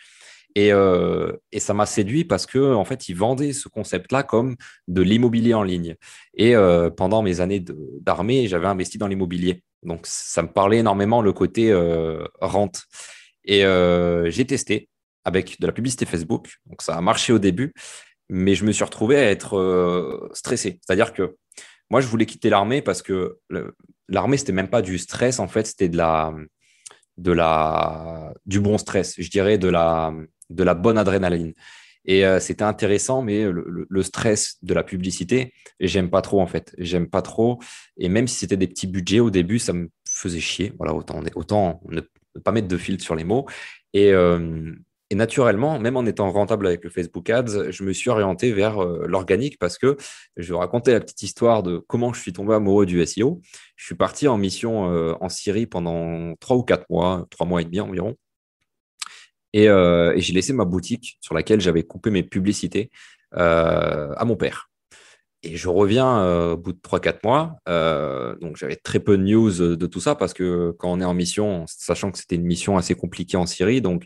[0.56, 0.70] Et,
[1.52, 4.56] et ça m'a séduit parce que en fait, il vendait ce concept-là comme
[4.88, 5.96] de l'immobilier en ligne.
[6.34, 6.56] Et
[6.96, 7.63] pendant mes années
[8.02, 9.63] d'armée, j'avais investi dans l'immobilier.
[9.84, 11.74] Donc, ça me parlait énormément le côté
[12.39, 12.84] rente.
[13.44, 13.63] Et
[14.32, 14.88] j'ai testé
[15.26, 16.56] avec de la publicité Facebook.
[16.68, 17.74] Donc, ça a marché au début,
[18.30, 20.80] mais je me suis retrouvé à être stressé.
[20.86, 21.36] C'est-à-dire que
[21.89, 23.39] moi, je voulais quitter l'armée parce que
[24.08, 26.34] l'armée, c'était même pas du stress, en fait, c'était de la,
[27.18, 30.13] de la, du bon stress, je dirais, de la,
[30.49, 31.53] de la bonne adrénaline.
[32.05, 36.73] Et euh, c'était intéressant, mais le, stress de la publicité, j'aime pas trop en fait.
[36.77, 37.60] J'aime pas trop.
[37.97, 40.73] Et même si c'était des petits budgets au début, ça me faisait chier.
[40.77, 42.01] Voilà, autant, autant ne
[42.41, 43.47] pas mettre de filtre sur les mots.
[43.93, 44.71] Et, euh,
[45.10, 48.84] et naturellement, même en étant rentable avec le Facebook Ads, je me suis orienté vers
[48.84, 49.97] euh, l'organique parce que
[50.38, 53.41] je vais raconter la petite histoire de comment je suis tombé amoureux du SEO.
[53.75, 54.84] Je suis parti en mission
[55.19, 58.15] en Syrie pendant trois ou quatre mois, trois mois et demi environ.
[59.56, 62.89] Euh, et, j'ai laissé ma boutique sur laquelle j'avais coupé mes publicités
[63.32, 64.70] à mon père.
[65.44, 67.58] Et je reviens au bout de 3-4 mois.
[68.41, 71.13] donc, j'avais très peu de news de tout ça parce que quand on est en
[71.13, 74.06] mission, sachant que c'était une mission assez compliquée en Syrie, donc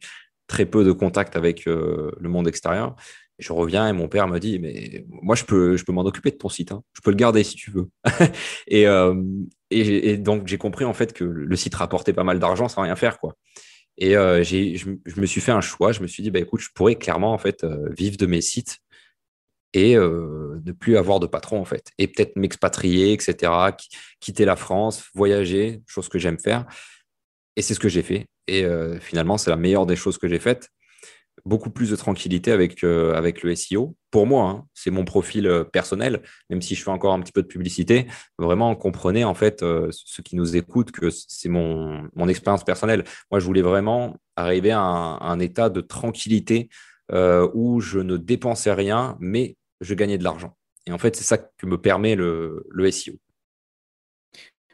[0.49, 2.97] très peu de contact avec euh, le monde extérieur.
[3.37, 6.31] je reviens et mon père me dit, mais moi, je peux, je peux m'en occuper
[6.31, 6.73] de ton site.
[6.73, 6.83] Hein.
[6.93, 7.87] Je peux le garder si tu veux.
[8.73, 9.23] Euh,
[9.71, 12.81] et, et, donc, j'ai compris en fait que le site rapportait pas mal d'argent sans
[12.81, 13.19] rien faire.
[13.19, 13.35] quoi.
[13.99, 15.91] Et euh, je, me suis fait un choix.
[15.91, 18.79] Je me suis dit, bah, écoute, je pourrais clairement en fait vivre de mes sites
[19.73, 21.91] et ne plus avoir de patron en fait.
[21.99, 23.51] Et peut-être m'expatrier, etc.,
[24.19, 26.65] quitter la France, voyager, chose que j'aime faire.
[27.55, 28.25] Et c'est ce que j'ai fait.
[28.49, 30.69] Et euh, finalement, c'est la meilleure des choses que j'ai faites.
[31.49, 33.95] Beaucoup plus de tranquillité avec, euh, le SEO.
[34.11, 37.31] Pour moi, hein, c'est mon profil euh, personnel, même si je fais encore un petit
[37.31, 38.05] peu de publicité.
[38.37, 43.03] Vraiment, comprenez en fait, ceux qui nous écoutent, que c'est mon, expérience personnelle.
[43.31, 46.69] Moi, je voulais vraiment arriver à un, état de tranquillité
[47.11, 50.55] où je ne dépensais rien, mais je gagnais de l'argent.
[50.85, 53.15] Et en fait, c'est ça que me permet le SEO.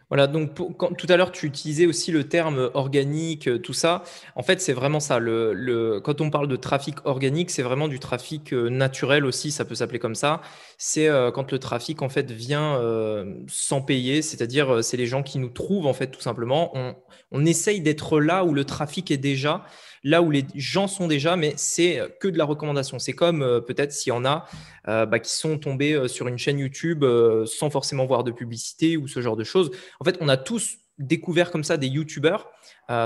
[0.09, 4.03] Voilà, donc tout à l'heure, tu utilisais aussi le terme organique, euh, tout ça.
[4.35, 5.17] En fait, c'est vraiment ça.
[5.17, 9.65] Le, quand on parle de trafic organique, c'est vraiment du trafic euh, naturel aussi, ça
[9.65, 10.41] peut s'appeler comme ça.
[10.77, 12.79] C'est euh, quand le trafic, en fait, vient
[13.47, 16.71] sans payer, c'est-à-dire c'est les gens qui nous trouvent, en fait, tout simplement.
[16.75, 16.95] On,
[17.31, 19.65] on essaye d'être là où le trafic est déjà
[20.05, 22.99] là où les gens sont déjà, mais c'est que de la recommandation.
[22.99, 24.45] C'est comme euh, peut-être s'il y en a
[24.87, 27.03] euh, bah, qui sont tombés euh, sur une chaîne YouTube
[27.47, 29.71] sans forcément voir de publicité ou ce genre de choses.
[29.99, 32.49] En fait, on a tous découvert comme ça des YouTubeurs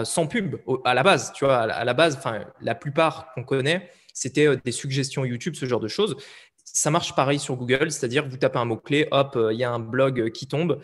[0.03, 1.31] sans pub à la base.
[1.33, 5.65] Tu vois, à la base, enfin, la plupart qu'on connaît, c'était des suggestions YouTube, ce
[5.65, 6.17] genre de choses.
[6.65, 9.79] Ça marche pareil sur Google, c'est-à-dire vous tapez un mot-clé, hop, il y a un
[9.79, 10.81] blog qui tombe.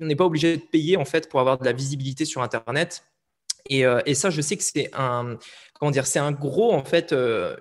[0.00, 3.02] On n'est pas obligé de payer en fait pour avoir de la visibilité sur Internet
[3.72, 5.38] euh, et, ça, je sais que c'est un,
[5.78, 7.56] comment dire, c'est un gros en fait, euh,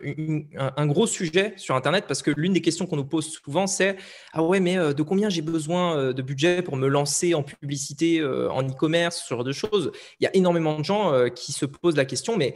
[0.55, 3.97] un, gros sujet sur Internet parce que l'une des questions qu'on nous pose souvent, c'est
[4.33, 8.23] ah ouais, mais euh, de combien j'ai besoin de budget pour me lancer en publicité,
[8.23, 9.91] en e-commerce, ce genre de choses?
[10.19, 12.55] Il y a énormément de gens qui se posent la question, mais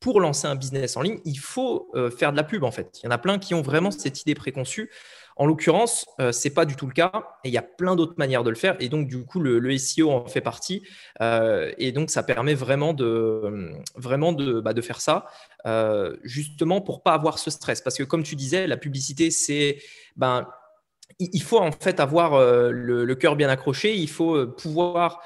[0.00, 3.00] pour lancer un business en ligne, il faut faire de la pub en fait.
[3.02, 4.90] Il y en a plein qui ont vraiment cette idée préconçue.
[5.38, 7.12] En l'occurrence, euh, ce n'est pas du tout le cas
[7.44, 8.74] et il y a plein d'autres manières de le faire.
[8.80, 10.82] Et donc, du coup, le, SEO en fait partie.
[11.20, 15.26] Euh, et donc, ça permet vraiment de, vraiment de, bah, faire ça,
[15.66, 17.82] euh, justement pour pas avoir ce stress.
[17.82, 19.78] Parce que, comme tu disais, la publicité, c'est.
[20.16, 20.48] Ben,
[21.20, 22.40] il faut en fait avoir
[22.72, 25.22] le, cœur bien accroché, il faut pouvoir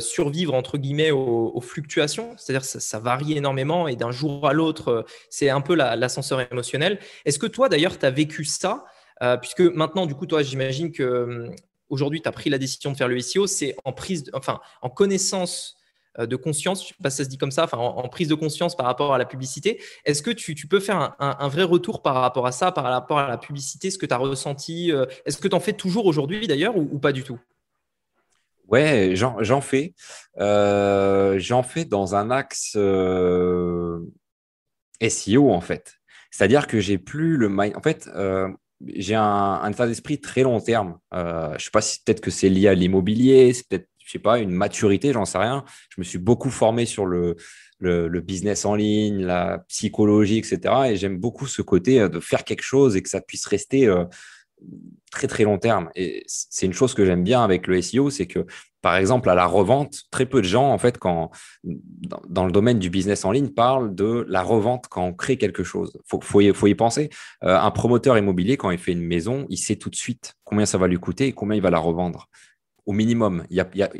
[0.00, 5.04] survivre entre guillemets aux, fluctuations, c'est-à-dire ça, ça varie énormément et d'un jour à l'autre,
[5.28, 6.98] c'est un peu l'ascenseur émotionnel.
[7.26, 8.86] Est-ce que toi d'ailleurs, tu as vécu ça
[9.22, 11.50] euh, puisque maintenant, du coup, toi, j'imagine que euh,
[11.88, 14.90] aujourd'hui, tu as pris la décision de faire le SEO, c'est en prise, enfin, en
[14.90, 15.76] connaissance
[16.18, 18.34] euh, de conscience, je sais pas si ça se dit comme ça, en, prise de
[18.34, 19.82] conscience par rapport à la publicité.
[20.04, 23.28] Est-ce que tu, peux faire un, vrai retour par rapport à ça, par rapport à
[23.28, 24.92] la publicité, ce que tu as ressenti
[25.26, 27.38] Est-ce que tu en fais toujours aujourd'hui d'ailleurs ou, pas du tout?
[28.68, 29.94] Ouais, j'en fais.
[30.36, 32.76] j'en fais dans un axe
[35.00, 35.94] SEO en fait.
[36.30, 37.76] C'est-à-dire que j'ai plus le mind.
[37.76, 38.08] En fait,
[38.86, 40.98] j'ai un, état d'esprit très long terme.
[41.14, 44.18] Euh, je sais pas si peut-être que c'est lié à l'immobilier, c'est peut-être, je sais
[44.18, 45.64] pas, une maturité, j'en sais rien.
[45.90, 47.36] Je me suis beaucoup formé sur le,
[47.78, 50.60] le, business en ligne, la psychologie, etc.
[50.90, 53.86] Et j'aime beaucoup ce côté euh, de faire quelque chose et que ça puisse rester
[53.86, 54.04] euh,
[55.10, 55.90] très très long terme.
[55.94, 58.46] Et c'est une chose que j'aime bien avec le SEO, c'est que
[58.80, 61.30] par exemple, à la revente, très peu de gens, en fait, quand,
[61.64, 65.64] dans, le domaine du business en ligne, parlent de la revente quand on crée quelque
[65.64, 65.98] chose.
[66.12, 67.10] Il faut, y, penser.
[67.44, 70.66] Euh, un promoteur immobilier, quand il fait une maison, il sait tout de suite combien
[70.66, 72.28] ça va lui coûter et combien il va la revendre.
[72.86, 73.44] Au minimum,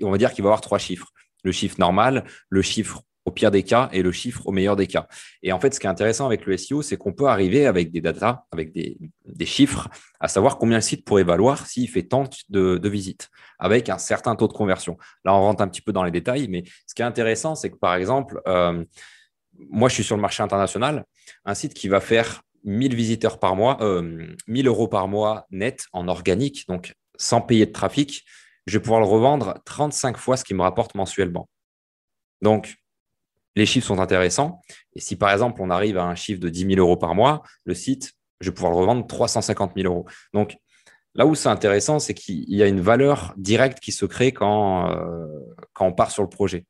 [0.03, 1.13] on va dire qu'il va avoir trois chiffres.
[1.45, 4.87] Le chiffre normal, le chiffre au pire des cas et le chiffre au meilleur des
[4.87, 5.07] cas.
[5.43, 7.93] Et en fait, ce qui est intéressant avec le SEO, c'est qu'on peut arriver avec
[7.93, 8.99] des data, avec des,
[9.47, 9.89] chiffres,
[10.19, 14.35] à savoir combien le site pourrait valoir s'il fait tant de, visites, avec un certain
[14.35, 14.97] taux de conversion.
[15.25, 17.71] Là, on rentre un petit peu dans les détails, mais ce qui est intéressant, c'est
[17.71, 18.85] que par exemple, euh,
[19.71, 21.05] moi, je suis sur le marché international,
[21.45, 23.77] un site qui va faire 1000 visiteurs par mois,
[24.47, 28.25] 1000 euh, euros par mois net en organique, donc sans payer de trafic,
[28.67, 31.49] je vais pouvoir le revendre 35 fois ce qui me rapporte mensuellement.
[32.43, 32.77] Donc,
[33.59, 34.63] les chiffres sont intéressants.
[34.95, 37.43] Et si par exemple on arrive à un chiffre de 10 000 euros par mois,
[37.65, 40.07] le site, je vais pouvoir le revendre 350 000 euros.
[40.33, 40.57] Donc
[41.17, 44.91] là où c'est intéressant, c'est qu'il y a une valeur directe qui se crée quand,
[44.91, 45.27] euh,
[45.73, 46.67] quand on part sur le projet.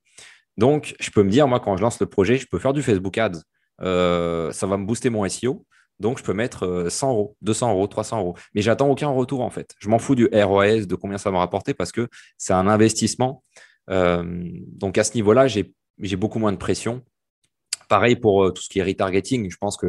[0.56, 2.82] Donc je peux me dire, moi, quand je lance le projet, je peux faire du
[2.82, 3.42] Facebook Ads.
[3.82, 5.64] Euh, ça va me booster mon SEO.
[6.00, 8.36] Donc, je peux mettre 100 euh, euros, 200 euros, 300 euros.
[8.54, 9.74] Mais j'attends aucun retour, en fait.
[9.80, 12.68] Je m'en fous du ROAS, de combien ça va me rapporter, parce que c'est un
[12.68, 13.42] investissement.
[13.88, 17.02] donc, à ce niveau-là, j'ai j'ai beaucoup moins de pression.
[17.88, 19.50] Pareil pour euh, tout ce qui est retargeting.
[19.50, 19.86] Je pense que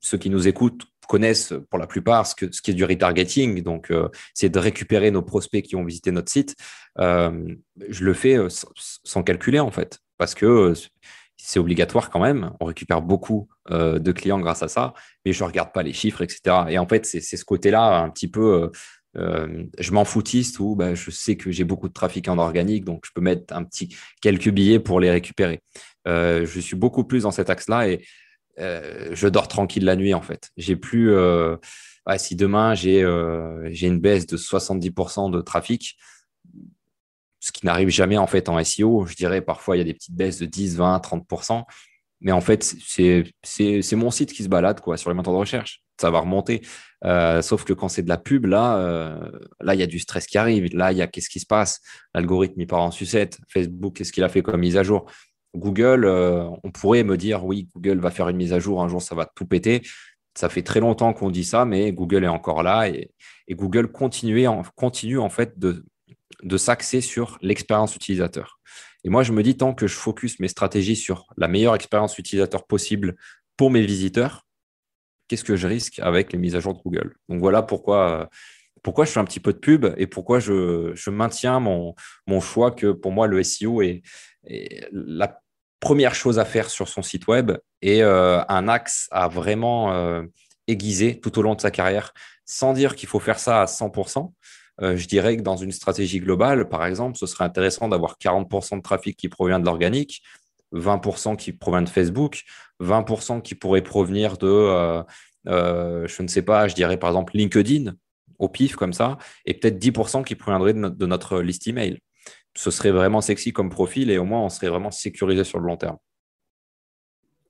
[0.00, 3.62] ceux qui nous écoutent connaissent pour la plupart ce, qui est du retargeting.
[3.62, 6.54] Donc, euh, c'est de récupérer nos prospects qui ont visité notre site.
[6.98, 7.54] Euh,
[7.88, 8.36] je le fais
[9.04, 10.74] sans, calculer, en fait, parce que
[11.36, 12.52] c'est obligatoire quand même.
[12.60, 16.22] On récupère beaucoup de clients grâce à ça, mais je ne regarde pas les chiffres,
[16.22, 16.40] etc.
[16.68, 18.70] Et en fait, c'est ce côté-là un petit peu
[19.16, 22.84] euh, je m'en foutiste ou bah, je sais que j'ai beaucoup de trafic en organique,
[22.84, 25.60] donc je peux mettre un petit quelques billets pour les récupérer.
[26.06, 28.04] Euh, je suis beaucoup plus dans cet axe-là et
[28.58, 30.50] euh, je dors tranquille la nuit en fait.
[30.56, 31.12] J'ai plus
[32.16, 35.96] si demain j'ai une baisse de 70% de trafic,
[37.40, 39.94] ce qui n'arrive jamais en fait en SEO, je dirais parfois il y a des
[39.94, 41.64] petites baisses de 10, 20, 30%.
[42.20, 45.82] Mais en fait, c'est mon site qui se balade quoi, sur les moteurs de recherche.
[46.00, 46.62] Ça va remonter.
[47.04, 49.30] Euh, sauf que quand c'est de la pub, là, euh,
[49.60, 50.74] là, il y a du stress qui arrive.
[50.74, 51.80] Là, il y a qu'est-ce qui se passe?
[52.14, 53.38] L'algorithme, il part en sucette.
[53.48, 55.10] Facebook, qu'est-ce qu'il a fait comme mise à jour?
[55.56, 58.88] Google, euh, on pourrait me dire, oui, Google va faire une mise à jour, un
[58.88, 59.82] jour, ça va tout péter.
[60.34, 63.10] Ça fait très longtemps qu'on dit ça, mais Google est encore là et,
[63.50, 65.86] Google continue en, continue en fait de,
[66.42, 68.60] de s'axer sur l'expérience utilisateur.
[69.04, 72.18] Et moi, je me dis, tant que je focus mes stratégies sur la meilleure expérience
[72.18, 73.16] utilisateur possible
[73.56, 74.46] pour mes visiteurs,
[75.28, 78.28] qu'est-ce que je risque avec les mises à jour de Google Donc voilà pourquoi,
[78.82, 81.94] pourquoi je fais un petit peu de pub et pourquoi je, maintiens mon,
[82.26, 84.02] mon, choix que pour moi, le SEO est,
[84.90, 85.40] la
[85.80, 90.22] première chose à faire sur son site web et euh, un axe à vraiment euh,
[90.66, 92.12] aiguiser tout au long de sa carrière,
[92.44, 94.32] sans dire qu'il faut faire ça à 100%.
[94.80, 98.76] Euh, je dirais que dans une stratégie globale, par exemple, ce serait intéressant d'avoir 40%
[98.76, 100.22] de trafic qui provient de l'organique,
[100.72, 102.44] 20% qui provient de Facebook,
[102.80, 105.02] 20% qui pourrait provenir de, euh,
[105.46, 107.94] euh, je ne sais pas, je dirais par exemple LinkedIn,
[108.38, 111.98] au pif comme ça, et peut-être 10% qui proviendrait de notre liste email.
[112.56, 115.66] Ce serait vraiment sexy comme profil et au moins on serait vraiment sécurisé sur le
[115.66, 115.96] long terme.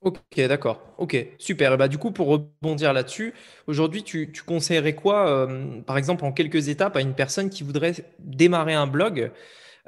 [0.01, 0.81] Ok, d'accord.
[0.97, 1.77] Ok, super.
[1.77, 3.35] bah, du coup, pour rebondir là-dessus,
[3.67, 7.95] aujourd'hui, tu, conseillerais quoi, euh, par exemple, en quelques étapes à une personne qui voudrait
[8.21, 9.33] démarrer un blog,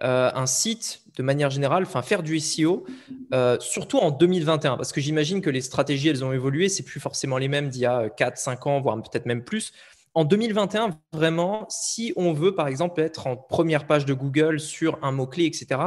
[0.03, 2.87] euh, un site de manière générale, enfin faire du SEO,
[3.35, 7.01] euh, surtout en 2021, parce que j'imagine que les stratégies, elles ont évolué, c'est plus
[7.01, 9.73] forcément les mêmes d'il y a 4, 5 ans, voire peut-être même plus.
[10.15, 14.99] En 2021, vraiment, si on veut, par exemple, être en première page de Google sur
[15.03, 15.81] un mot-clé, etc.,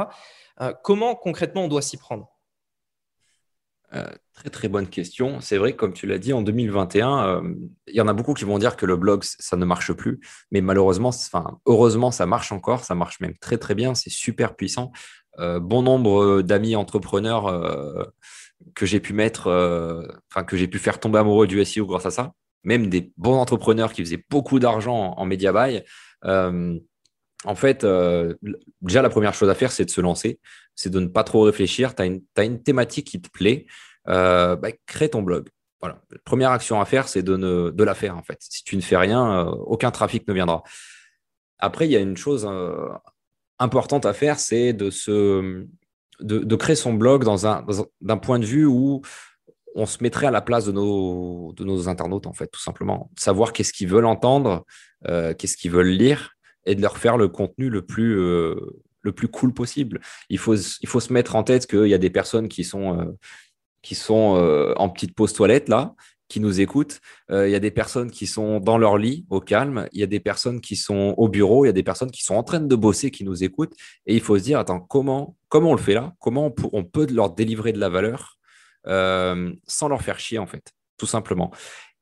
[0.82, 2.33] comment concrètement on doit s'y prendre?
[3.96, 5.40] Euh, très très bonne question.
[5.40, 7.54] C'est vrai, comme tu l'as dit, en 2021, euh,
[7.86, 10.20] il y en a beaucoup qui vont dire que le blog, ça ne marche plus.
[10.50, 12.84] Mais malheureusement, enfin, heureusement, ça marche encore.
[12.84, 13.94] Ça marche même très très bien.
[13.94, 14.90] C'est super puissant.
[15.38, 18.12] Euh, bon nombre d'amis entrepreneurs
[18.74, 19.48] que j'ai pu mettre,
[20.30, 22.32] enfin, que j'ai pu faire tomber amoureux du SEO grâce à ça.
[22.64, 25.82] Même des bons entrepreneurs qui faisaient beaucoup d'argent en, média buy.
[26.24, 27.86] en fait,
[28.80, 30.40] déjà, la première chose à faire, c'est de se lancer
[30.74, 31.94] c'est de ne pas trop réfléchir.
[31.94, 33.66] Tu as, une thématique qui te plaît,
[34.08, 35.48] euh, bah, crée ton blog.
[35.80, 36.00] Voilà.
[36.10, 38.38] La première action à faire, c'est de, la faire en fait.
[38.40, 40.62] Si tu ne fais rien, euh, aucun trafic ne viendra.
[41.58, 42.88] Après, il y a une chose euh,
[43.58, 44.88] importante à faire, c'est de,
[46.56, 47.64] créer son blog dans un,
[48.00, 49.02] d'un point de vue où
[49.76, 53.10] on se mettrait à la place de nos, de nos internautes, en fait, tout simplement.
[53.18, 54.64] Savoir qu'est-ce qu'ils veulent entendre,
[55.04, 56.32] qu'est-ce qu'ils veulent lire,
[56.64, 58.16] et de leur faire le contenu le plus,
[59.04, 60.00] le plus cool possible.
[60.28, 62.98] Il faut, il faut se mettre en tête qu'il y a des personnes qui sont,
[62.98, 63.04] euh,
[63.82, 65.94] qui sont euh, en petite pause toilette là,
[66.28, 67.00] qui nous écoutent.
[67.30, 69.88] Il y a des personnes qui sont dans leur lit, au calme.
[69.92, 71.64] Il y a des personnes qui sont au bureau.
[71.64, 73.74] Il y a des personnes qui sont en train de bosser, qui nous écoutent.
[74.06, 76.14] Et il faut se dire, attends, comment, comment on le fait là?
[76.20, 78.38] Comment on peut, leur délivrer de la valeur
[78.86, 81.52] sans leur faire chier, en fait, tout simplement.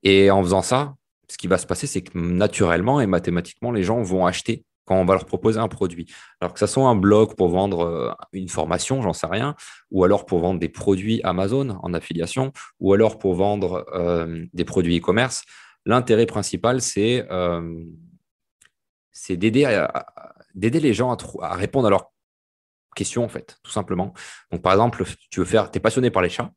[0.04, 0.94] Et en faisant ça,
[1.28, 4.96] ce qui va se passer, c'est que naturellement et mathématiquement, les gens vont acheter quand
[4.96, 6.06] on va leur proposer un produit.
[6.40, 9.54] Alors que ce soit un blog pour vendre euh, une formation, j'en sais rien,
[9.90, 14.64] ou alors pour vendre des produits Amazon en affiliation, ou alors pour vendre euh, des
[14.64, 15.44] produits e-commerce,
[15.86, 17.84] l'intérêt principal, c'est euh,
[19.30, 22.10] d'aider les gens à, répondre à leurs
[22.94, 24.12] questions, en fait, tout simplement.
[24.50, 26.52] Donc, par exemple, tu veux faire, tu es passionné par les chats,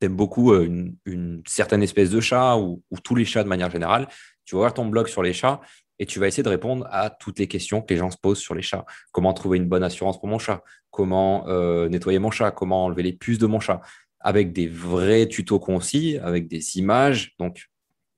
[0.00, 3.70] tu aimes beaucoup une, certaine espèce de chat ou, ou tous les chats de manière
[3.70, 4.08] générale,
[4.44, 5.60] tu vas voir ton blog sur les chats
[6.00, 8.40] et tu vas essayer de répondre à toutes les questions que les gens se posent
[8.40, 8.86] sur les chats.
[9.12, 10.64] Comment trouver une bonne assurance pour mon chat?
[10.90, 12.50] Comment euh, nettoyer mon chat?
[12.50, 13.82] Comment enlever les puces de mon chat?
[14.18, 17.34] Avec des vrais tutos concis, avec des images.
[17.38, 17.66] Donc,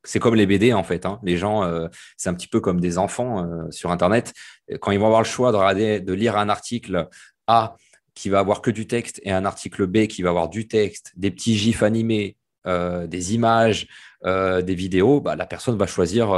[0.05, 1.07] c'est comme les BD en fait.
[1.07, 1.18] Hein.
[1.25, 4.33] Les gens, euh, c'est un petit peu comme des enfants euh, sur Internet.
[4.81, 7.09] Quand ils vont avoir le choix de, lire un article
[7.49, 7.75] A
[8.14, 11.11] qui va avoir que du texte et un article B qui va avoir du texte,
[11.16, 13.88] des petits gifs animés, des images,
[14.25, 16.33] des vidéos, bah, la personne va choisir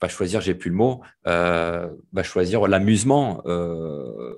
[0.00, 1.88] va choisir, j'ai plus le mot, euh,
[2.22, 4.34] choisir l'amusement euh,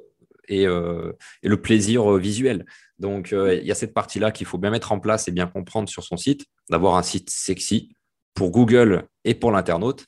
[0.51, 2.64] euh, et, le plaisir visuel.
[2.99, 5.88] Donc, il y a cette partie-là qu'il faut bien mettre en place et bien comprendre
[5.88, 7.92] sur son site, d'avoir un site sexy
[8.35, 10.07] pour Google et pour l'internaute.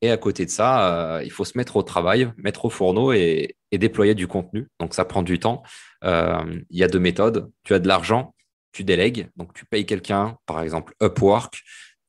[0.00, 3.56] Et à côté de ça, il faut se mettre au travail, mettre au fourneau et,
[3.72, 4.68] déployer du contenu.
[4.78, 5.62] Donc, ça prend du temps.
[6.02, 7.50] Il y a deux méthodes.
[7.64, 8.34] Tu as de l'argent,
[8.72, 9.28] tu délègues.
[9.36, 11.62] Donc, tu payes quelqu'un, par exemple Upwork.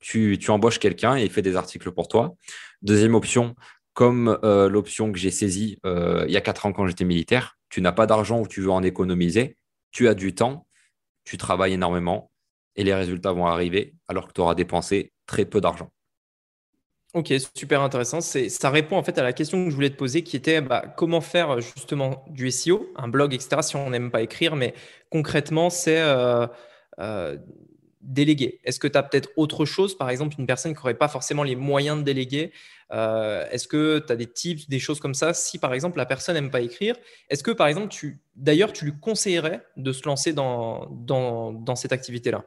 [0.08, 2.36] Tu, embauches quelqu'un et il fait des articles pour toi.
[2.84, 3.56] Deuxième option,
[3.94, 7.58] comme euh, l'option que j'ai saisie euh, il y a quatre ans quand j'étais militaire,
[7.70, 9.58] tu n'as pas d'argent ou tu veux en économiser,
[9.92, 10.68] tu as du temps,
[11.24, 12.30] tu travailles énormément
[12.76, 15.90] et les résultats vont arriver alors que tu auras dépensé très peu d'argent.
[17.16, 18.22] Ok, super intéressant.
[18.22, 20.86] Ça répond en fait à la question que je voulais te poser qui était bah,
[20.98, 23.64] comment faire justement du SEO, un blog, etc.
[23.64, 24.76] si on n'aime pas écrire, mais
[25.10, 26.46] concrètement, c'est euh,
[28.06, 31.08] déléguer Est-ce que tu as peut-être autre chose, par exemple, une personne qui n'aurait pas
[31.08, 32.52] forcément les moyens de déléguer
[32.92, 36.06] euh, Est-ce que tu as des tips, des choses comme ça Si, par exemple, la
[36.06, 36.96] personne n'aime pas écrire,
[37.30, 41.92] est-ce que, par exemple, tu, d'ailleurs, tu lui conseillerais de se lancer dans, dans, cette
[41.92, 42.46] activité-là?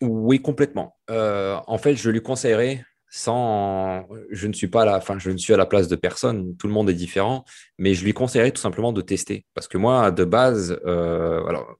[0.00, 0.96] Oui, complètement.
[1.10, 5.36] Euh, en fait, je lui conseillerais sans, je ne suis pas à la, je ne
[5.36, 6.56] suis à la place de personne.
[6.56, 7.44] Tout le monde est différent,
[7.78, 11.76] mais je lui conseillerais tout simplement de tester, parce que moi, de base, euh, alors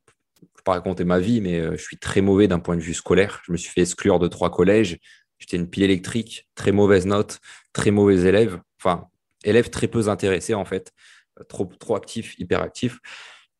[0.64, 3.42] pas raconter ma vie, mais euh, je suis très mauvais d'un point de vue scolaire.
[3.46, 4.98] Je me suis fait exclure de trois collèges.
[5.38, 7.40] J'étais une pile électrique, très mauvaise note,
[7.72, 8.60] très mauvais élève.
[8.80, 9.08] Enfin,
[9.44, 10.92] élève très peu intéressé en fait,
[11.40, 12.98] euh, trop, trop actif, hyper actif.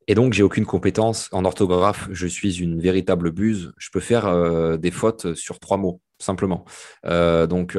[0.09, 2.09] Et donc, j'ai aucune compétence en orthographe.
[2.11, 3.73] Je suis une véritable buse.
[3.79, 6.65] Je peux faire euh, des fautes sur trois mots, simplement.
[7.05, 7.79] donc,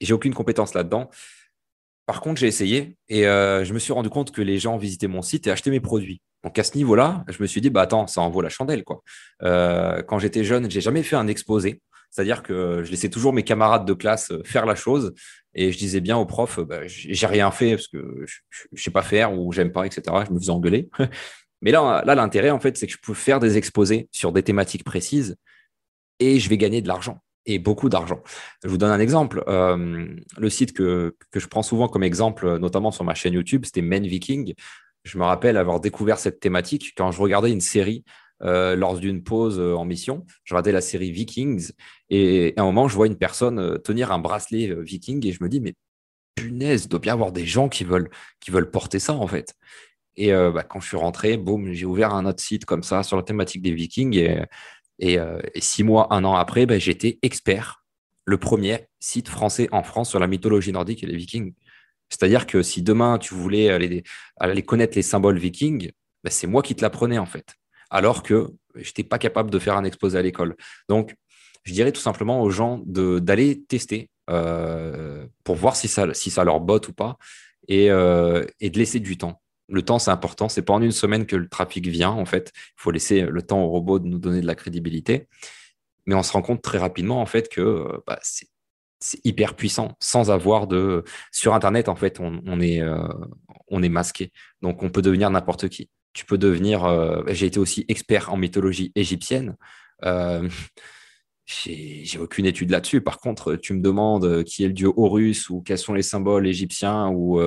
[0.00, 1.08] j'ai aucune compétence là-dedans.
[2.06, 5.22] Par contre, j'ai essayé et je me suis rendu compte que les gens visitaient mon
[5.22, 6.20] site et achetaient mes produits.
[6.44, 8.84] Donc à ce niveau-là, je me suis dit, bah attends, ça en vaut la chandelle.
[8.84, 9.02] Quoi.
[9.42, 11.80] Euh, quand j'étais jeune, j'ai jamais fait un exposé.
[12.10, 15.14] C'est-à-dire que je laissais toujours mes camarades de classe euh, faire la chose
[15.54, 18.90] et je disais bien au prof, bah, j'ai rien fait parce que je, ne sais
[18.90, 20.02] pas faire ou j'aime pas, etc.
[20.28, 20.88] Je me faisais engueuler.
[21.62, 24.42] Mais là, là l'intérêt, en fait, c'est que je peux faire des exposés sur des
[24.42, 25.36] thématiques précises
[26.18, 28.20] et je vais gagner de l'argent et beaucoup d'argent.
[28.62, 29.42] Je vous donne un exemple.
[29.48, 33.64] Euh, le site que, que, je prends souvent comme exemple, notamment sur ma chaîne YouTube,
[33.64, 34.54] c'était Men Viking
[35.04, 38.04] je me rappelle avoir découvert cette thématique quand je regardais une série
[38.42, 40.26] euh, lors d'une pause euh, en mission.
[40.42, 41.70] Je regardais la série Vikings
[42.10, 45.42] et à un moment, je vois une personne euh, tenir un bracelet viking et je
[45.44, 45.74] me dis, mais
[46.34, 48.10] punaise, il doit bien y avoir des gens qui veulent,
[48.72, 49.54] porter ça en fait.
[50.16, 53.16] Et bah, quand je suis rentré, boum, j'ai ouvert un autre site comme ça sur
[53.16, 54.44] la thématique des Vikings et,
[54.98, 55.18] et,
[55.60, 57.82] six mois, un an après, bah, j'étais expert,
[58.26, 61.54] le premier site français en France sur la mythologie nordique et les Vikings.
[62.12, 64.04] C'est-à-dire que si demain tu voulais aller,
[64.66, 65.90] connaître les symboles vikings,
[66.22, 67.54] ben, c'est moi qui te l'apprenais en fait.
[67.88, 70.54] Alors que je n'étais pas capable de faire un exposé à l'école.
[70.90, 71.14] Donc,
[71.64, 76.04] je dirais tout simplement aux gens d'aller tester euh, pour voir si ça,
[76.44, 77.16] leur botte ou pas
[77.70, 79.40] euh, et, de laisser du temps.
[79.68, 80.50] Le temps, c'est important.
[80.50, 82.52] C'est pas en une semaine que le trafic vient, en fait.
[82.54, 85.28] Il faut laisser le temps au robot de nous donner de la crédibilité.
[86.04, 88.48] Mais on se rend compte très rapidement, en fait, que bah, c'est
[89.24, 93.08] hyper puissant sans avoir de sur internet en fait on, est euh,
[93.68, 94.32] on est masqué.
[94.60, 95.90] Donc on peut devenir n'importe qui.
[96.12, 99.56] Tu peux devenir euh, j'ai été aussi expert en mythologie égyptienne.
[100.04, 100.48] Euh,
[101.46, 103.00] j'ai aucune étude là-dessus.
[103.00, 106.46] Par contre tu me demandes qui est le dieu Horus ou quels sont les symboles
[106.46, 107.40] égyptiens ou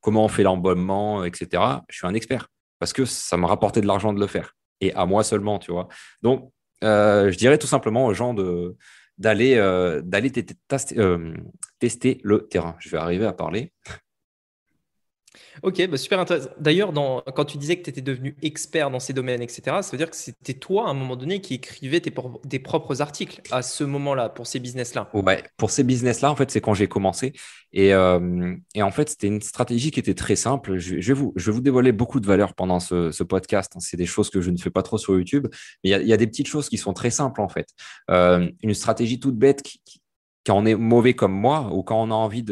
[0.00, 2.48] comment on fait l'embaumement etc je suis un expert
[2.80, 4.56] parce que ça m'a rapporté de l'argent de le faire.
[4.80, 5.88] Et à moi seulement tu vois.
[6.22, 6.50] Donc
[6.82, 8.34] je dirais tout simplement aux gens
[9.18, 9.56] d'aller
[10.04, 12.76] d'aller tester le terrain.
[12.78, 13.72] Je vais arriver à parler.
[15.62, 16.50] Ok, bah, super intéressant.
[16.58, 16.92] D'ailleurs,
[17.34, 20.10] quand tu disais que tu étais devenu expert dans ces domaines, etc., ça veut dire
[20.10, 22.10] que c'était toi, à un moment donné, qui écrivais tes,
[22.58, 25.10] propres articles à ce moment-là, pour ces business-là?
[25.56, 27.32] Pour ces business-là, en fait, c'est quand j'ai commencé.
[27.72, 30.78] Et, euh, en fait, c'était une stratégie qui était très simple.
[30.78, 33.72] Je, vais, vous, dévoiler beaucoup de valeurs pendant ce, podcast.
[33.78, 35.48] C'est des choses que je ne fais pas trop sur YouTube.
[35.82, 37.68] Mais il y, a des petites choses qui sont très simples, en fait.
[38.10, 39.80] Euh, une stratégie toute bête qui,
[40.44, 42.44] quand on est mauvais comme moi ou quand on a envie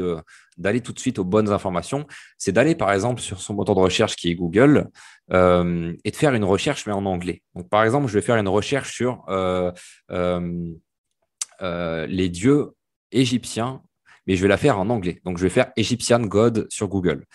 [0.62, 2.06] d'aller tout de suite aux bonnes informations,
[2.38, 4.88] c'est d'aller par exemple sur son moteur de recherche qui est Google
[5.32, 7.42] euh, et de faire une recherche mais en anglais.
[7.54, 9.70] Donc par exemple, je vais faire une recherche sur euh,
[10.10, 12.70] euh, les dieux
[13.10, 13.82] égyptiens,
[14.26, 15.20] mais je vais la faire en anglais.
[15.24, 17.26] Donc je vais faire Egyptian God sur Google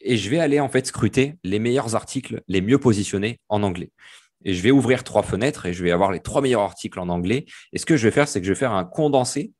[0.00, 3.90] et je vais aller en fait scruter les meilleurs articles les mieux positionnés en anglais.
[4.44, 7.08] Et je vais ouvrir trois fenêtres et je vais avoir les trois meilleurs articles en
[7.08, 7.46] anglais.
[7.72, 9.52] Et ce que je vais faire, c'est que je vais faire un condensé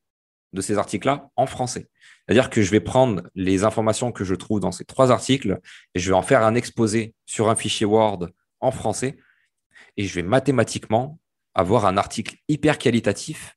[0.52, 1.88] de ces articles-là en français.
[2.26, 5.60] C'est-à-dire que je vais prendre les informations que je trouve dans ces trois articles
[5.94, 8.28] et je vais en faire un exposé sur un fichier Word
[8.60, 9.16] en français
[9.96, 11.20] et je vais mathématiquement
[11.54, 13.56] avoir un article hyper qualitatif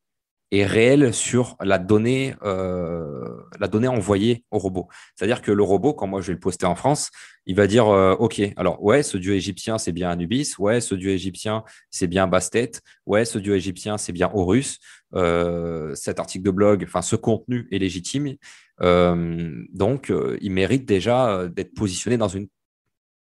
[0.52, 4.88] et réel sur la donnée, euh, la donnée envoyée au robot.
[5.16, 7.12] C'est-à-dire que le robot, quand moi je vais le poster en France,
[7.45, 10.56] il va dire euh, OK, alors ouais, ce dieu égyptien, c'est bien Anubis.
[10.58, 12.72] Ouais, ce dieu égyptien, c'est bien Bastet.
[13.06, 14.80] Ouais, ce dieu égyptien, c'est bien Horus.
[15.16, 18.36] Euh, cet article de blog, enfin, ce contenu est légitime.
[18.82, 22.47] donc, il mérite déjà d'être positionné dans une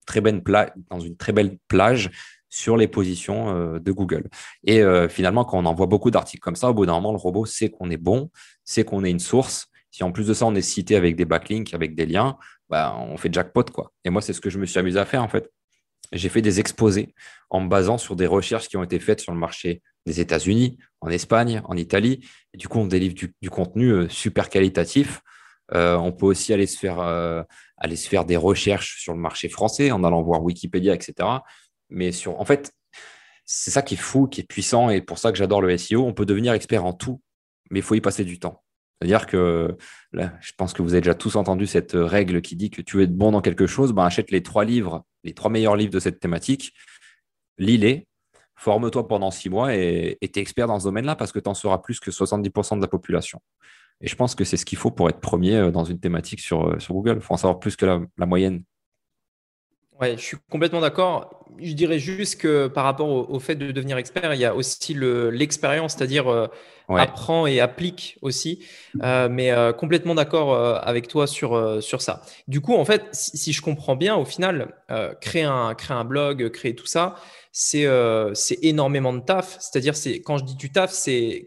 [0.07, 0.43] très belle,
[0.91, 2.11] dans une très belle plage
[2.53, 4.29] sur les positions euh, de Google.
[4.65, 7.19] Et euh, finalement, quand on envoie beaucoup d'articles comme ça, au bout d'un moment, le
[7.19, 8.31] robot sait qu'on est bon,
[8.63, 9.69] sait qu'on est une source.
[9.91, 12.37] Si en plus de ça, on est cité avec des backlinks, avec des liens,
[12.69, 13.65] bah, on fait jackpot.
[13.65, 13.93] quoi.
[14.05, 15.51] Et moi, c'est ce que je me suis amusé à faire en fait.
[16.13, 17.15] J'ai fait des exposés
[17.49, 20.77] en me basant sur des recherches qui ont été faites sur le marché des États-Unis,
[21.01, 22.21] en Espagne, en Italie.
[22.53, 25.23] Et du coup, on délivre du, contenu euh, super qualitatif.
[25.73, 26.99] on peut aussi aller se, faire,
[27.79, 31.27] aller se faire des recherches sur le marché français en allant voir Wikipédia, etc.
[31.93, 32.73] Mais sur, en fait,
[33.45, 36.05] c'est ça qui est fou, qui est puissant, et pour ça que j'adore le SEO.
[36.05, 37.21] On peut devenir expert en tout,
[37.71, 38.63] mais il faut y passer du temps.
[39.01, 39.77] C'est-à-dire que
[40.13, 42.97] là, je pense que vous avez déjà tous entendu cette règle qui dit que tu
[42.97, 45.93] veux être bon dans quelque chose, ben achète les trois livres, les trois meilleurs livres
[45.93, 46.73] de cette thématique,
[47.59, 48.07] lis-les,
[48.55, 51.55] forme-toi pendant six mois et tu es expert dans ce domaine-là parce que tu en
[51.55, 53.41] seras plus que 70% de la population.
[54.01, 56.41] Et je pense que c'est ce qu'il faut pour être premier euh, dans une thématique
[56.41, 57.17] sur, euh, sur Google.
[57.17, 58.65] Il faut en savoir plus que la moyenne.
[60.03, 61.47] Ouais, je suis complètement d'accord.
[61.61, 64.97] Je dirais juste que par rapport au, fait de devenir expert, il y a aussi
[64.97, 66.49] l'expérience, c'est-à-dire euh,
[66.89, 68.65] apprend et applique aussi.
[69.01, 72.23] Euh, mais euh, complètement d'accord avec toi sur, sur ça.
[72.49, 74.75] Du coup, en fait, si, je comprends bien, au final,
[75.21, 77.15] créer, un, créer un blog, créer tout ça,
[77.53, 77.87] c'est
[78.61, 79.57] énormément de taf.
[79.61, 79.95] C'est-à-dire,
[80.25, 81.47] quand je dis du taf, c'est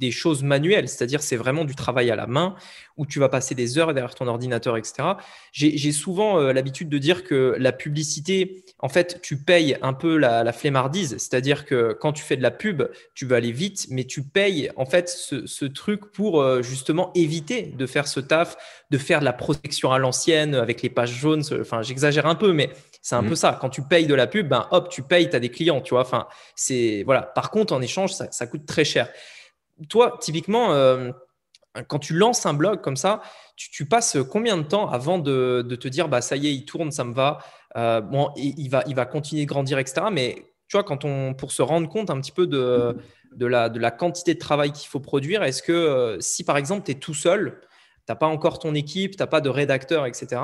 [0.00, 2.56] des choses manuelles, c'est-à-dire c'est vraiment du travail à la main
[2.96, 5.10] où tu vas passer des heures derrière ton ordinateur, etc.
[5.52, 10.16] J'ai souvent euh, l'habitude de dire que la publicité, en fait, tu payes un peu
[10.16, 12.82] la, la flemmardise, c'est-à-dire que quand tu fais de la pub,
[13.14, 17.62] tu veux aller vite, mais tu payes en fait ce, truc pour euh, justement éviter
[17.62, 18.56] de faire ce taf,
[18.90, 21.42] de faire de la protection à l'ancienne avec les pages jaunes.
[21.60, 22.70] Enfin, j'exagère un peu, mais
[23.02, 23.28] c'est un mmh.
[23.28, 23.58] peu ça.
[23.60, 25.94] Quand tu payes de la pub, ben hop, tu payes, tu as des clients, tu
[25.94, 26.02] vois.
[26.02, 27.22] Enfin, c'est voilà.
[27.22, 29.08] Par contre, en échange, ça, ça coûte très cher
[29.88, 31.10] toi, typiquement, euh,
[31.88, 33.22] quand tu lances un blog comme ça,
[33.56, 36.90] tu, passes combien de temps avant de, te dire, bah, ça y est, il tourne,
[36.90, 37.38] ça me va,
[37.76, 40.06] euh, bon, il, va, il va continuer de grandir, etc.
[40.10, 40.34] Mais
[40.68, 42.96] tu vois, quand on, pour se rendre compte un petit peu de,
[43.32, 46.56] de, la, de la quantité de travail qu'il faut produire, est-ce que euh, si par
[46.56, 49.48] exemple, tu es tout seul, tu n'as pas encore ton équipe, tu n'as pas de
[49.48, 50.40] rédacteur, etc.,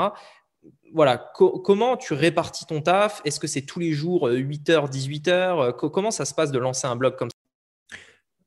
[0.93, 3.21] voilà, comment tu répartis ton taf?
[3.25, 6.97] Est-ce que c'est tous les jours 8h, 18h Comment ça se passe de lancer un
[6.97, 7.36] blog comme ça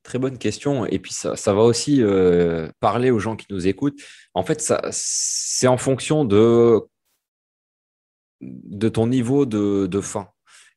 [0.10, 0.88] Très bonne question.
[0.88, 4.02] Et puis, ça, va aussi euh, parler aux gens qui nous écoutent.
[4.34, 6.80] En fait, c'est en fonction de,
[8.42, 10.28] de ton niveau de, de faim.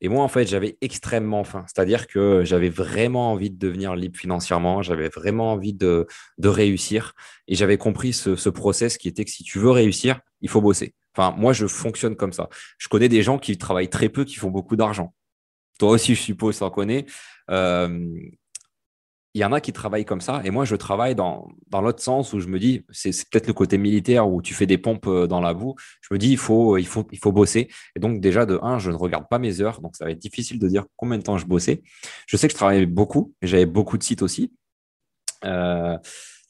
[0.02, 1.64] Et moi, en fait, j'avais extrêmement faim.
[1.66, 4.82] C'est-à-dire que j'avais vraiment envie de devenir libre financièrement.
[4.82, 6.06] J'avais vraiment envie de,
[6.36, 7.14] de réussir.
[7.48, 10.60] Et j'avais compris ce, ce process qui était que si tu veux réussir, il faut
[10.60, 10.94] bosser.
[11.16, 12.50] Enfin, moi, je fonctionne comme ça.
[12.76, 15.14] Je connais des gens qui travaillent très peu, qui font beaucoup d'argent.
[15.78, 17.06] Toi aussi, je suppose, en connais.
[17.48, 17.98] Euh,
[19.34, 22.34] il y en a qui travaillent comme ça, et moi je travaille dans, l'autre sens
[22.34, 25.26] où je me dis, c'est peut-être le côté militaire où tu fais des pompes euh,
[25.26, 25.74] dans la boue.
[26.02, 27.68] Je me dis, il faut, il faut, bosser.
[27.96, 30.18] Et donc déjà de un, je ne regarde pas mes heures, donc ça va être
[30.18, 31.82] difficile de dire combien de temps je bossais.
[32.26, 34.52] Je sais que je travaillais beaucoup, j'avais beaucoup de sites aussi.
[35.44, 35.96] Euh,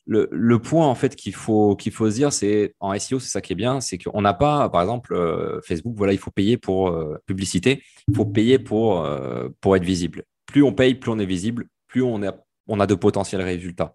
[0.05, 3.41] le, point en fait qu'il faut qu'il faut se dire, c'est en SEO, c'est ça
[3.41, 6.57] qui est bien, c'est qu'on n'a pas, par exemple, euh, Facebook, voilà, il faut payer
[6.57, 6.93] pour
[7.27, 10.25] publicité, il faut payer pour être visible.
[10.47, 12.33] Plus on paye, plus on est visible, plus on a,
[12.69, 13.95] on a de potentiels résultats.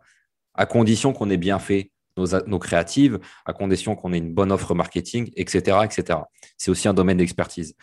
[0.54, 4.74] À condition qu'on ait bien fait nos, créatives, à condition qu'on ait une bonne offre
[4.74, 5.80] marketing, etc.
[5.84, 6.20] etc.
[6.58, 7.76] C'est aussi un domaine d'expertise.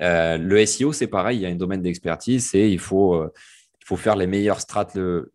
[0.00, 3.32] Euh, le SEO, c'est pareil, il y a un domaine d'expertise, c'est il faut, euh,
[3.84, 5.32] faut faire les meilleures strates le,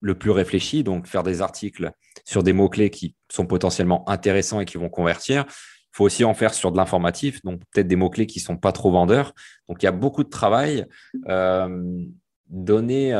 [0.00, 1.90] le plus réfléchi, donc faire des articles
[2.24, 5.44] sur des mots-clés qui sont potentiellement intéressants et qui vont convertir.
[5.48, 8.56] Il faut aussi en faire sur de l'informatif, donc peut-être des mots-clés qui ne sont
[8.58, 9.32] pas trop vendeurs.
[9.68, 10.86] Donc il y a beaucoup de travail.
[11.28, 12.04] Euh,
[12.48, 13.12] donner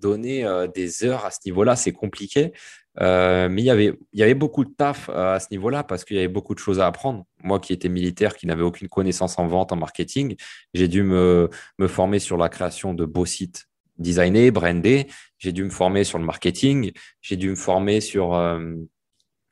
[0.00, 2.52] donner euh, des heures à ce niveau-là, c'est compliqué.
[2.98, 3.70] mais il y,
[4.22, 6.86] avait, beaucoup de taf à ce niveau-là parce qu'il y avait beaucoup de choses à
[6.86, 7.24] apprendre.
[7.42, 10.36] Moi qui étais militaire, qui n'avais aucune connaissance en vente, en marketing,
[10.74, 11.48] j'ai dû me,
[11.78, 13.70] me former sur la création de beaux sites
[14.00, 15.06] designer, brander.
[15.38, 16.90] J'ai dû me former sur le marketing.
[17.20, 18.74] J'ai dû me former sur, euh,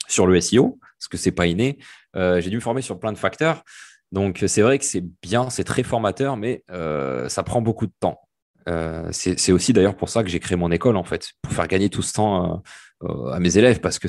[0.08, 1.78] sur le SEO, parce que c'est pas inné.
[2.16, 3.62] Euh, j'ai dû me former sur plein de facteurs.
[4.10, 7.92] Donc, c'est vrai que c'est bien, c'est très formateur, mais euh, ça prend beaucoup de
[8.00, 8.18] temps.
[9.12, 11.88] C'est aussi d'ailleurs pour ça que j'ai créé mon école, en fait, pour faire gagner
[11.88, 12.62] tout ce temps
[13.02, 14.08] à mes élèves, parce que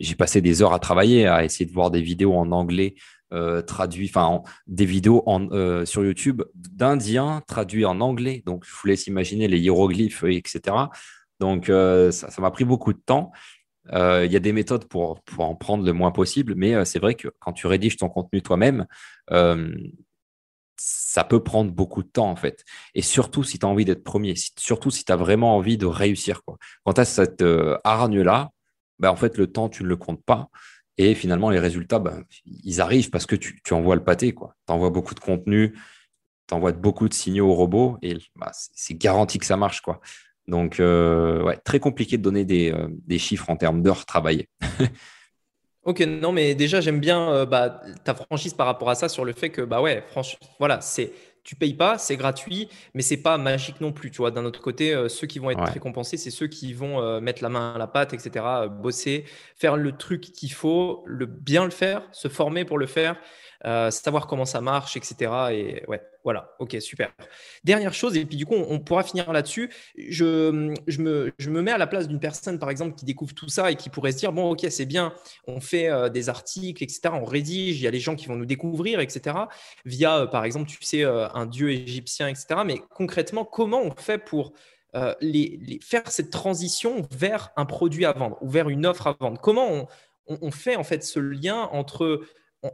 [0.00, 2.94] j'ai passé des heures à travailler, à essayer de voir des vidéos en anglais
[3.34, 8.42] euh, traduit, enfin des vidéos euh, sur YouTube d'Indiens traduits en anglais.
[8.46, 10.74] Donc, je vous laisse imaginer les hiéroglyphes, etc.
[11.38, 13.30] Donc, euh, ça m'a pris beaucoup de temps.
[13.92, 17.14] Il y a des méthodes pour, pour, en prendre le moins possible, mais c'est vrai
[17.14, 18.86] que quand tu rédiges ton contenu toi-même,
[20.78, 22.64] ça peut prendre beaucoup de temps en fait.
[22.94, 25.86] Et surtout si tu as envie d'être premier, surtout si tu as vraiment envie de
[25.86, 26.42] réussir.
[26.84, 27.44] Quand tu as cette
[27.84, 28.50] hargne-là,
[28.98, 30.48] ben, en fait, le temps, tu ne le comptes pas.
[30.96, 34.34] Et finalement, les résultats, ben, ils arrivent parce que tu, envoies le pâté.
[34.34, 35.78] Tu envoies beaucoup de contenu,
[36.48, 39.80] tu envoies beaucoup de signaux au robot et bah, c'est garanti que ça marche.
[39.80, 40.00] Quoi.
[40.48, 44.48] Donc, euh, très compliqué de donner euh, des chiffres en termes d'heures travaillées.
[45.84, 49.24] ok, non, mais déjà, j'aime bien euh, bah, ta franchise par rapport à ça sur
[49.24, 51.12] le fait que, bah ouais, franchement, voilà, c'est
[51.44, 54.10] tu payes pas, c'est gratuit, mais c'est pas magique non plus.
[54.10, 57.00] Tu vois, d'un autre côté, euh, ceux qui vont être récompensés, c'est ceux qui vont
[57.00, 59.24] euh, mettre la main à la pâte, etc., bosser,
[59.56, 63.16] faire le truc qu'il faut, le bien le faire, se former pour le faire
[63.90, 65.32] savoir comment ça marche, etc.
[65.50, 67.10] Et ouais, voilà, ok, super.
[67.64, 69.70] Dernière chose, et puis du coup, on, pourra finir là-dessus.
[69.96, 73.48] Je, me, je me mets à la place d'une personne, par exemple, qui découvre tout
[73.48, 75.14] ça et qui pourrait se dire, bon, ok, c'est bien,
[75.46, 78.36] on fait euh, des articles, etc., on rédige, il y a les gens qui vont
[78.36, 79.36] nous découvrir, etc.,
[79.86, 82.60] via, euh, par exemple, tu sais, un dieu égyptien, etc.
[82.66, 84.52] Mais concrètement, comment on fait pour...
[85.22, 89.40] les, faire cette transition vers un produit à vendre ou vers une offre à vendre?
[89.40, 89.88] Comment
[90.26, 92.20] on fait en fait ce lien entre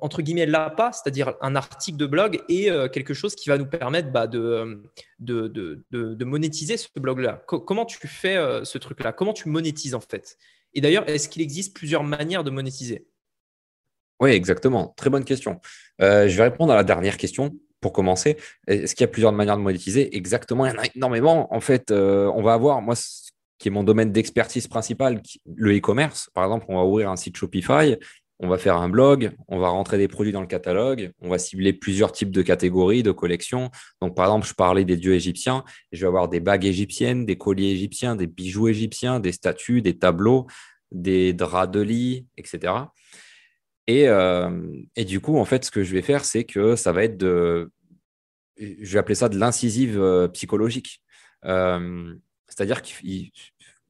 [0.00, 3.66] entre guillemets l'appât, c'est-à-dire un article de blog et euh, quelque chose qui va nous
[3.66, 4.76] permettre bah, euh,
[5.18, 5.48] de,
[5.90, 7.42] de, monétiser ce blog-là.
[7.46, 9.12] comment tu fais euh, ce truc-là?
[9.12, 10.38] Comment tu monétises en fait?
[10.72, 13.06] Et d'ailleurs, est-ce qu'il existe plusieurs manières de monétiser?
[14.20, 14.94] Oui, exactement.
[14.96, 15.60] Très bonne question.
[16.00, 18.38] je vais répondre à la dernière question pour commencer.
[18.66, 20.16] Est-ce qu'il y a plusieurs manières de monétiser?
[20.16, 21.52] Exactement, il y en a énormément.
[21.54, 22.94] En fait, on va avoir, moi,
[23.58, 25.20] qui est mon domaine d'expertise principal,
[25.54, 26.30] le e-commerce.
[26.32, 27.96] Par exemple, on va ouvrir un site Shopify
[28.40, 31.38] on va faire un blog, on va rentrer des produits dans le catalogue, on va
[31.38, 33.70] cibler plusieurs types de catégories, de collections.
[34.02, 37.36] Donc, par exemple, je parlais des dieux égyptiens, je vais avoir des bagues égyptiennes, des
[37.38, 40.46] colliers égyptiens, des bijoux égyptiens, des statues, des tableaux,
[40.90, 42.72] des draps de lit, etc.
[43.90, 47.04] Euh, et, du coup, en fait, ce que je vais faire, c'est que ça va
[47.04, 47.70] être de,
[48.56, 51.02] je vais appeler ça de l'incisive euh, psychologique.
[51.44, 52.14] Euh,
[52.46, 53.30] c'est-à-dire qu'il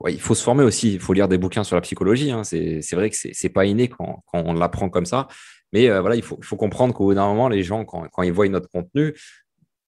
[0.08, 2.30] il faut se former aussi, il faut lire des bouquins sur la psychologie.
[2.30, 2.44] Hein.
[2.44, 5.28] C'est vrai que c'est pas inné quand, on l'apprend comme ça.
[5.72, 8.48] Mais euh, voilà, il faut, comprendre qu'au bout d'un moment, les gens, quand, ils voient
[8.48, 9.14] notre contenu,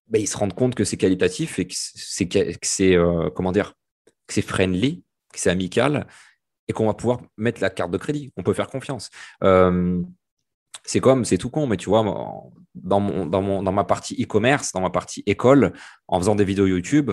[0.07, 5.03] ben, ils se rendent compte que c'est qualitatif et que c'est euh, que c'est friendly,
[5.31, 6.07] que c'est amical
[6.67, 8.33] et qu'on va pouvoir mettre la carte de crédit.
[8.35, 9.09] On peut faire confiance.
[10.83, 12.01] C'est comme, c'est tout con, mais tu vois,
[12.75, 15.73] dans, mon, dans, mon, dans ma partie e-commerce, dans ma partie école,
[16.07, 17.11] en faisant des vidéos YouTube,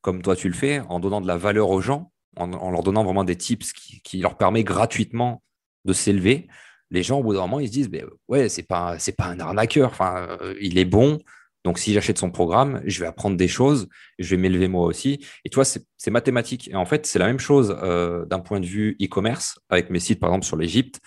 [0.00, 3.04] comme toi tu le fais, en donnant de la valeur aux gens, en, leur donnant
[3.04, 5.42] vraiment des tips qui, leur permet gratuitement
[5.84, 6.48] de s'élever,
[6.90, 9.26] les gens, au bout d'un moment, ils se disent, ben, ouais, c'est pas, c'est pas
[9.26, 9.90] un arnaqueur.
[9.90, 11.18] Enfin, euh, il est bon.
[11.64, 15.24] Donc, si j'achète son programme, je vais apprendre des choses, je vais m'élever moi aussi.
[15.44, 16.68] Et toi, c'est mathématique.
[16.68, 19.98] Et en fait, c'est la même chose euh, d'un point de vue e-commerce, avec mes
[19.98, 21.00] sites, par exemple, sur l'Égypte.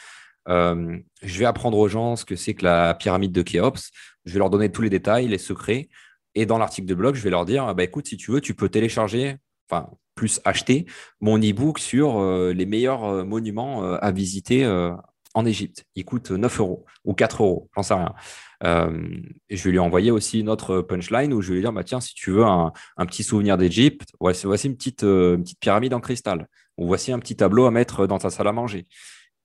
[0.49, 3.91] Euh, je vais apprendre aux gens ce que c'est que la pyramide de Khéops.
[4.25, 5.89] Je vais leur donner tous les détails, les secrets.
[6.33, 8.53] Et dans l'article de blog, je vais leur dire, bah, écoute, si tu veux, tu
[8.55, 9.37] peux télécharger,
[9.69, 10.85] enfin, plus acheter
[11.21, 14.65] mon e-book sur euh, les meilleurs euh, monuments euh, à visiter
[15.33, 15.85] en Égypte.
[15.95, 18.13] Il coûte 9 euros ou 4 euros, j'en sais rien.
[18.63, 22.01] je vais lui envoyer aussi une autre punchline où je vais lui dire bah, tiens,
[22.01, 22.73] si tu veux un,
[23.05, 26.47] petit souvenir d'Égypte, voici, une, petite, petite pyramide en cristal,
[26.77, 28.87] ou voici un petit tableau à mettre dans ta salle à manger.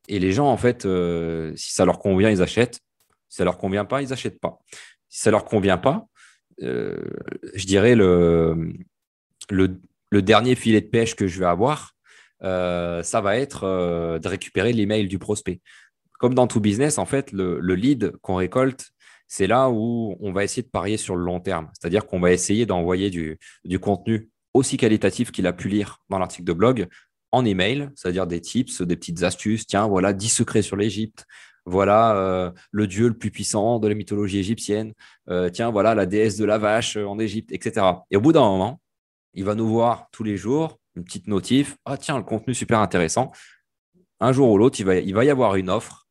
[0.09, 0.89] Et les gens, en fait,
[1.57, 2.81] si ça leur convient, ils achètent.
[3.29, 4.59] Si ça leur convient pas, ils n'achètent pas.
[5.09, 6.07] Si ça leur convient pas,
[6.59, 8.73] je dirais le,
[9.51, 9.81] le,
[10.21, 11.95] dernier filet de pêche que je vais avoir,
[12.43, 15.61] ça va être de récupérer l'email du prospect.
[16.19, 18.91] Comme dans tout business, en fait, le, lead qu'on récolte,
[19.27, 21.71] c'est là où on va essayer de parier sur le long terme.
[21.73, 23.39] C'est-à-dire qu'on va essayer d'envoyer du,
[23.81, 26.87] contenu aussi qualitatif qu'il a pu lire dans l'article de blog
[27.33, 29.67] en email, c'est-à-dire des tips, des petites astuces.
[29.67, 31.25] Tiens, voilà 10 secrets sur l'Égypte.
[31.65, 34.93] Voilà euh, le dieu le plus puissant de la mythologie égyptienne.
[35.31, 37.87] Euh, tiens, voilà la déesse de la vache en Égypte, etc.
[38.11, 38.82] Et au bout d'un moment,
[39.35, 41.77] il va nous voir tous les jours, une petite notif.
[41.85, 43.33] Ah, tiens, le contenu super intéressant.
[44.21, 46.07] Un jour ou l'autre, il va, y avoir une offre,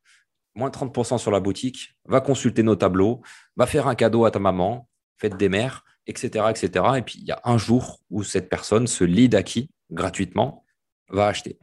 [0.55, 1.95] moins 30% sur la boutique.
[2.05, 3.21] Va consulter nos tableaux,
[3.55, 6.85] va faire un cadeau à ta maman, fête des mères, etc., etc.
[6.97, 10.65] Et puis, il y a un jour où cette personne, ce lead acquis gratuitement,
[11.09, 11.59] va acheter,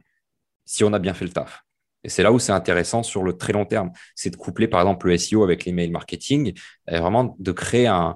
[0.65, 1.63] si on a bien fait le taf.
[2.03, 3.91] Et c'est là où c'est intéressant sur le très long terme.
[4.15, 6.53] C'est de coupler, par exemple, le SEO avec l'email marketing
[6.87, 8.15] et vraiment de créer un,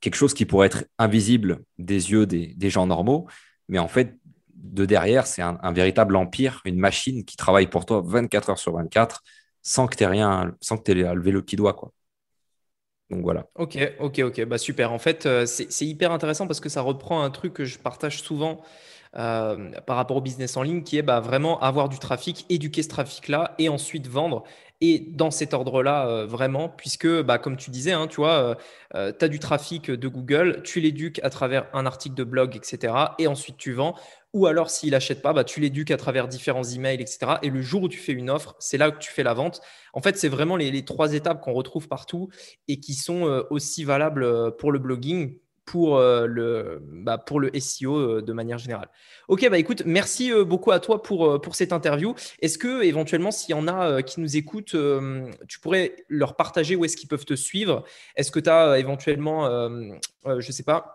[0.00, 3.26] quelque chose qui pourrait être invisible des yeux des, gens normaux.
[3.68, 4.16] Mais en fait,
[4.54, 8.74] de derrière, c'est un, véritable empire, une machine qui travaille pour toi 24 heures sur
[8.74, 9.22] 24
[9.62, 11.74] sans que tu aies rien, sans que tu aies levé le petit doigt.
[11.74, 11.92] Quoi.
[13.10, 13.46] Donc voilà.
[13.54, 14.44] Ok, ok, ok.
[14.44, 14.92] Bah super.
[14.92, 18.22] En fait, euh, c'est hyper intéressant parce que ça reprend un truc que je partage
[18.22, 18.62] souvent
[19.16, 22.82] euh, par rapport au business en ligne, qui est bah, vraiment avoir du trafic, éduquer
[22.82, 24.44] ce trafic-là et ensuite vendre.
[24.80, 28.54] Et dans cet ordre-là, euh, vraiment, puisque, bah, comme tu disais, hein, tu euh,
[28.92, 32.94] as du trafic de Google, tu l'éduques à travers un article de blog, etc.
[33.18, 33.94] Et ensuite, tu vends.
[34.34, 37.36] Ou alors, s'il n'achète pas, bah, tu l'éduques à travers différents emails, etc.
[37.42, 39.60] Et le jour où tu fais une offre, c'est là que tu fais la vente.
[39.94, 42.28] En fait, c'est vraiment les, trois étapes qu'on retrouve partout
[42.68, 45.38] et qui sont aussi valables pour le blogging
[45.68, 48.88] pour, euh, le, bah, pour le SEO euh, de manière générale.
[49.28, 52.14] Ok, bah écoute, merci euh, beaucoup à toi pour, pour cette interview.
[52.40, 54.74] Est-ce que éventuellement, s'il y en a qui nous écoutent,
[55.46, 57.84] tu pourrais leur partager où est-ce qu'ils peuvent te suivre?
[58.16, 59.46] Est-ce que tu as éventuellement,
[60.24, 60.94] je ne sais pas,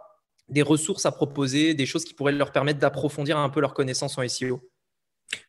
[0.50, 4.18] des ressources à proposer, des choses qui pourraient leur permettre d'approfondir un peu leurs connaissances
[4.18, 4.68] en SEO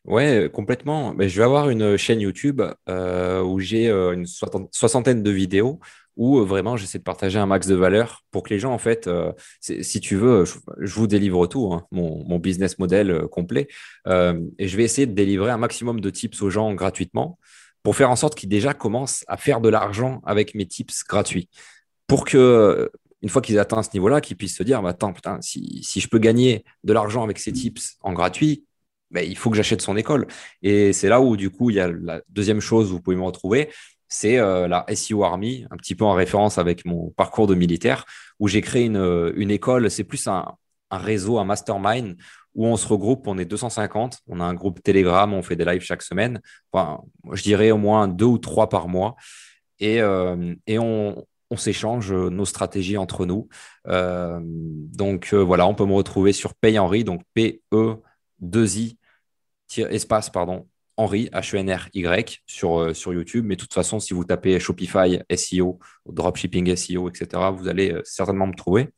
[0.03, 1.15] Ouais, complètement.
[1.15, 5.79] Mais je vais avoir une chaîne YouTube où j'ai une soixantaine de vidéos
[6.15, 8.77] où euh, vraiment j'essaie de partager un max de valeur pour que les gens, en
[8.77, 13.67] fait, euh, si tu veux, je, vous délivre tout, hein, mon, business model euh, complet,
[14.07, 17.39] et je vais essayer de délivrer un maximum de tips aux gens gratuitement
[17.83, 21.49] pour faire en sorte qu'ils déjà commencent à faire de l'argent avec mes tips gratuits.
[22.07, 22.89] Pour que,
[23.21, 26.07] une fois qu'ils atteignent ce niveau-là, qu'ils puissent se dire, bah, attends, putain, si, je
[26.07, 28.65] peux gagner de l'argent avec ces tips en gratuit,
[29.11, 30.27] ben, il faut que j'achète son école.
[30.61, 33.15] Et c'est là où, du coup, il y a la deuxième chose où vous pouvez
[33.15, 33.69] me retrouver,
[34.07, 38.05] c'est euh, la SEO Army, un petit peu en référence avec mon parcours de militaire,
[38.39, 39.89] où j'ai créé une, euh, école.
[39.89, 40.45] C'est plus un,
[40.91, 42.15] réseau, un mastermind,
[42.53, 45.65] où on se regroupe, on est 250, on a un groupe Telegram, on fait des
[45.65, 46.39] lives chaque semaine.
[46.71, 47.01] Enfin,
[47.33, 49.15] je dirais au moins deux ou trois par mois.
[49.79, 51.25] Et, euh, on,
[51.57, 53.47] s'échange nos stratégies entre nous.
[53.85, 58.97] donc voilà, on peut me retrouver sur Pay Henry, donc P-E-2-I,
[59.77, 63.45] espace, pardon, Henry, H-E-N-R-Y, sur, euh, sur YouTube.
[63.45, 68.01] Mais de toute façon, si vous tapez Shopify SEO, dropshipping SEO, etc., vous allez euh,
[68.03, 68.89] certainement me trouver.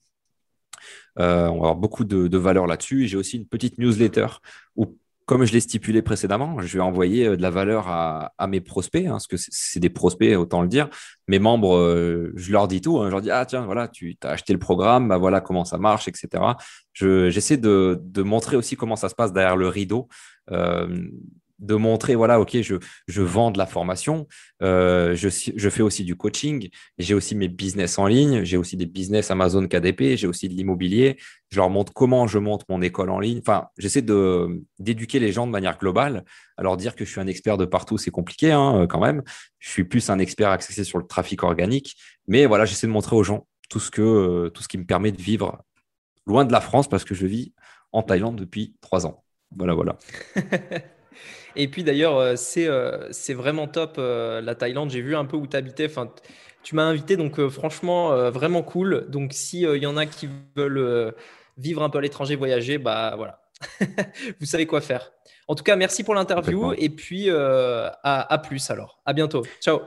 [1.19, 3.07] Euh, on va avoir beaucoup de, de valeur là-dessus.
[3.07, 4.27] J'ai aussi une petite newsletter
[4.75, 9.05] où, comme je l'ai stipulé précédemment, je vais envoyer de la valeur à, mes prospects,
[9.05, 10.89] hein, parce que c'est des prospects, autant le dire.
[11.27, 12.99] Mes membres, je leur dis tout.
[12.99, 13.07] Hein.
[13.07, 15.77] je leur dis, ah tiens, voilà, tu as acheté le programme, bah, voilà comment ça
[15.77, 16.43] marche, etc.
[16.93, 20.07] J'essaie de, de, montrer aussi comment ça se passe derrière le rideau
[21.59, 22.75] de montrer, voilà, ok, je,
[23.07, 24.27] je vends de la formation,
[24.61, 28.77] euh, je, je, fais aussi du coaching, j'ai aussi mes business en ligne, j'ai aussi
[28.77, 31.17] des business Amazon KDP, j'ai aussi de l'immobilier,
[31.49, 33.39] je leur montre comment je monte mon école en ligne.
[33.39, 34.03] Enfin, j'essaie
[34.79, 36.25] d'éduquer les gens de manière globale.
[36.57, 39.23] Alors dire que je suis un expert de partout, c'est compliqué hein, quand même.
[39.59, 41.95] Je suis plus un expert axé sur le trafic organique,
[42.27, 44.85] mais voilà, j'essaie de montrer aux gens tout ce que euh, tout ce qui me
[44.85, 45.63] permet de vivre
[46.25, 47.53] loin de la France parce que je vis
[47.91, 49.23] en Thaïlande depuis trois ans.
[49.55, 49.97] Voilà, voilà.
[51.55, 54.91] Et puis d'ailleurs, euh, euh, c'est vraiment top euh, la Thaïlande.
[54.91, 55.85] J'ai vu un peu où tu habitais.
[55.85, 56.11] Enfin,
[56.63, 59.05] tu m'as invité, donc franchement, vraiment cool.
[59.09, 61.13] Donc s'il y en a qui veulent
[61.57, 63.39] vivre un peu à l'étranger, voyager, bah voilà,
[64.41, 65.13] vous savez quoi faire.
[65.47, 68.99] En tout cas, merci pour l'interview et puis à, à plus alors.
[69.05, 69.43] À bientôt.
[69.61, 69.79] Ciao.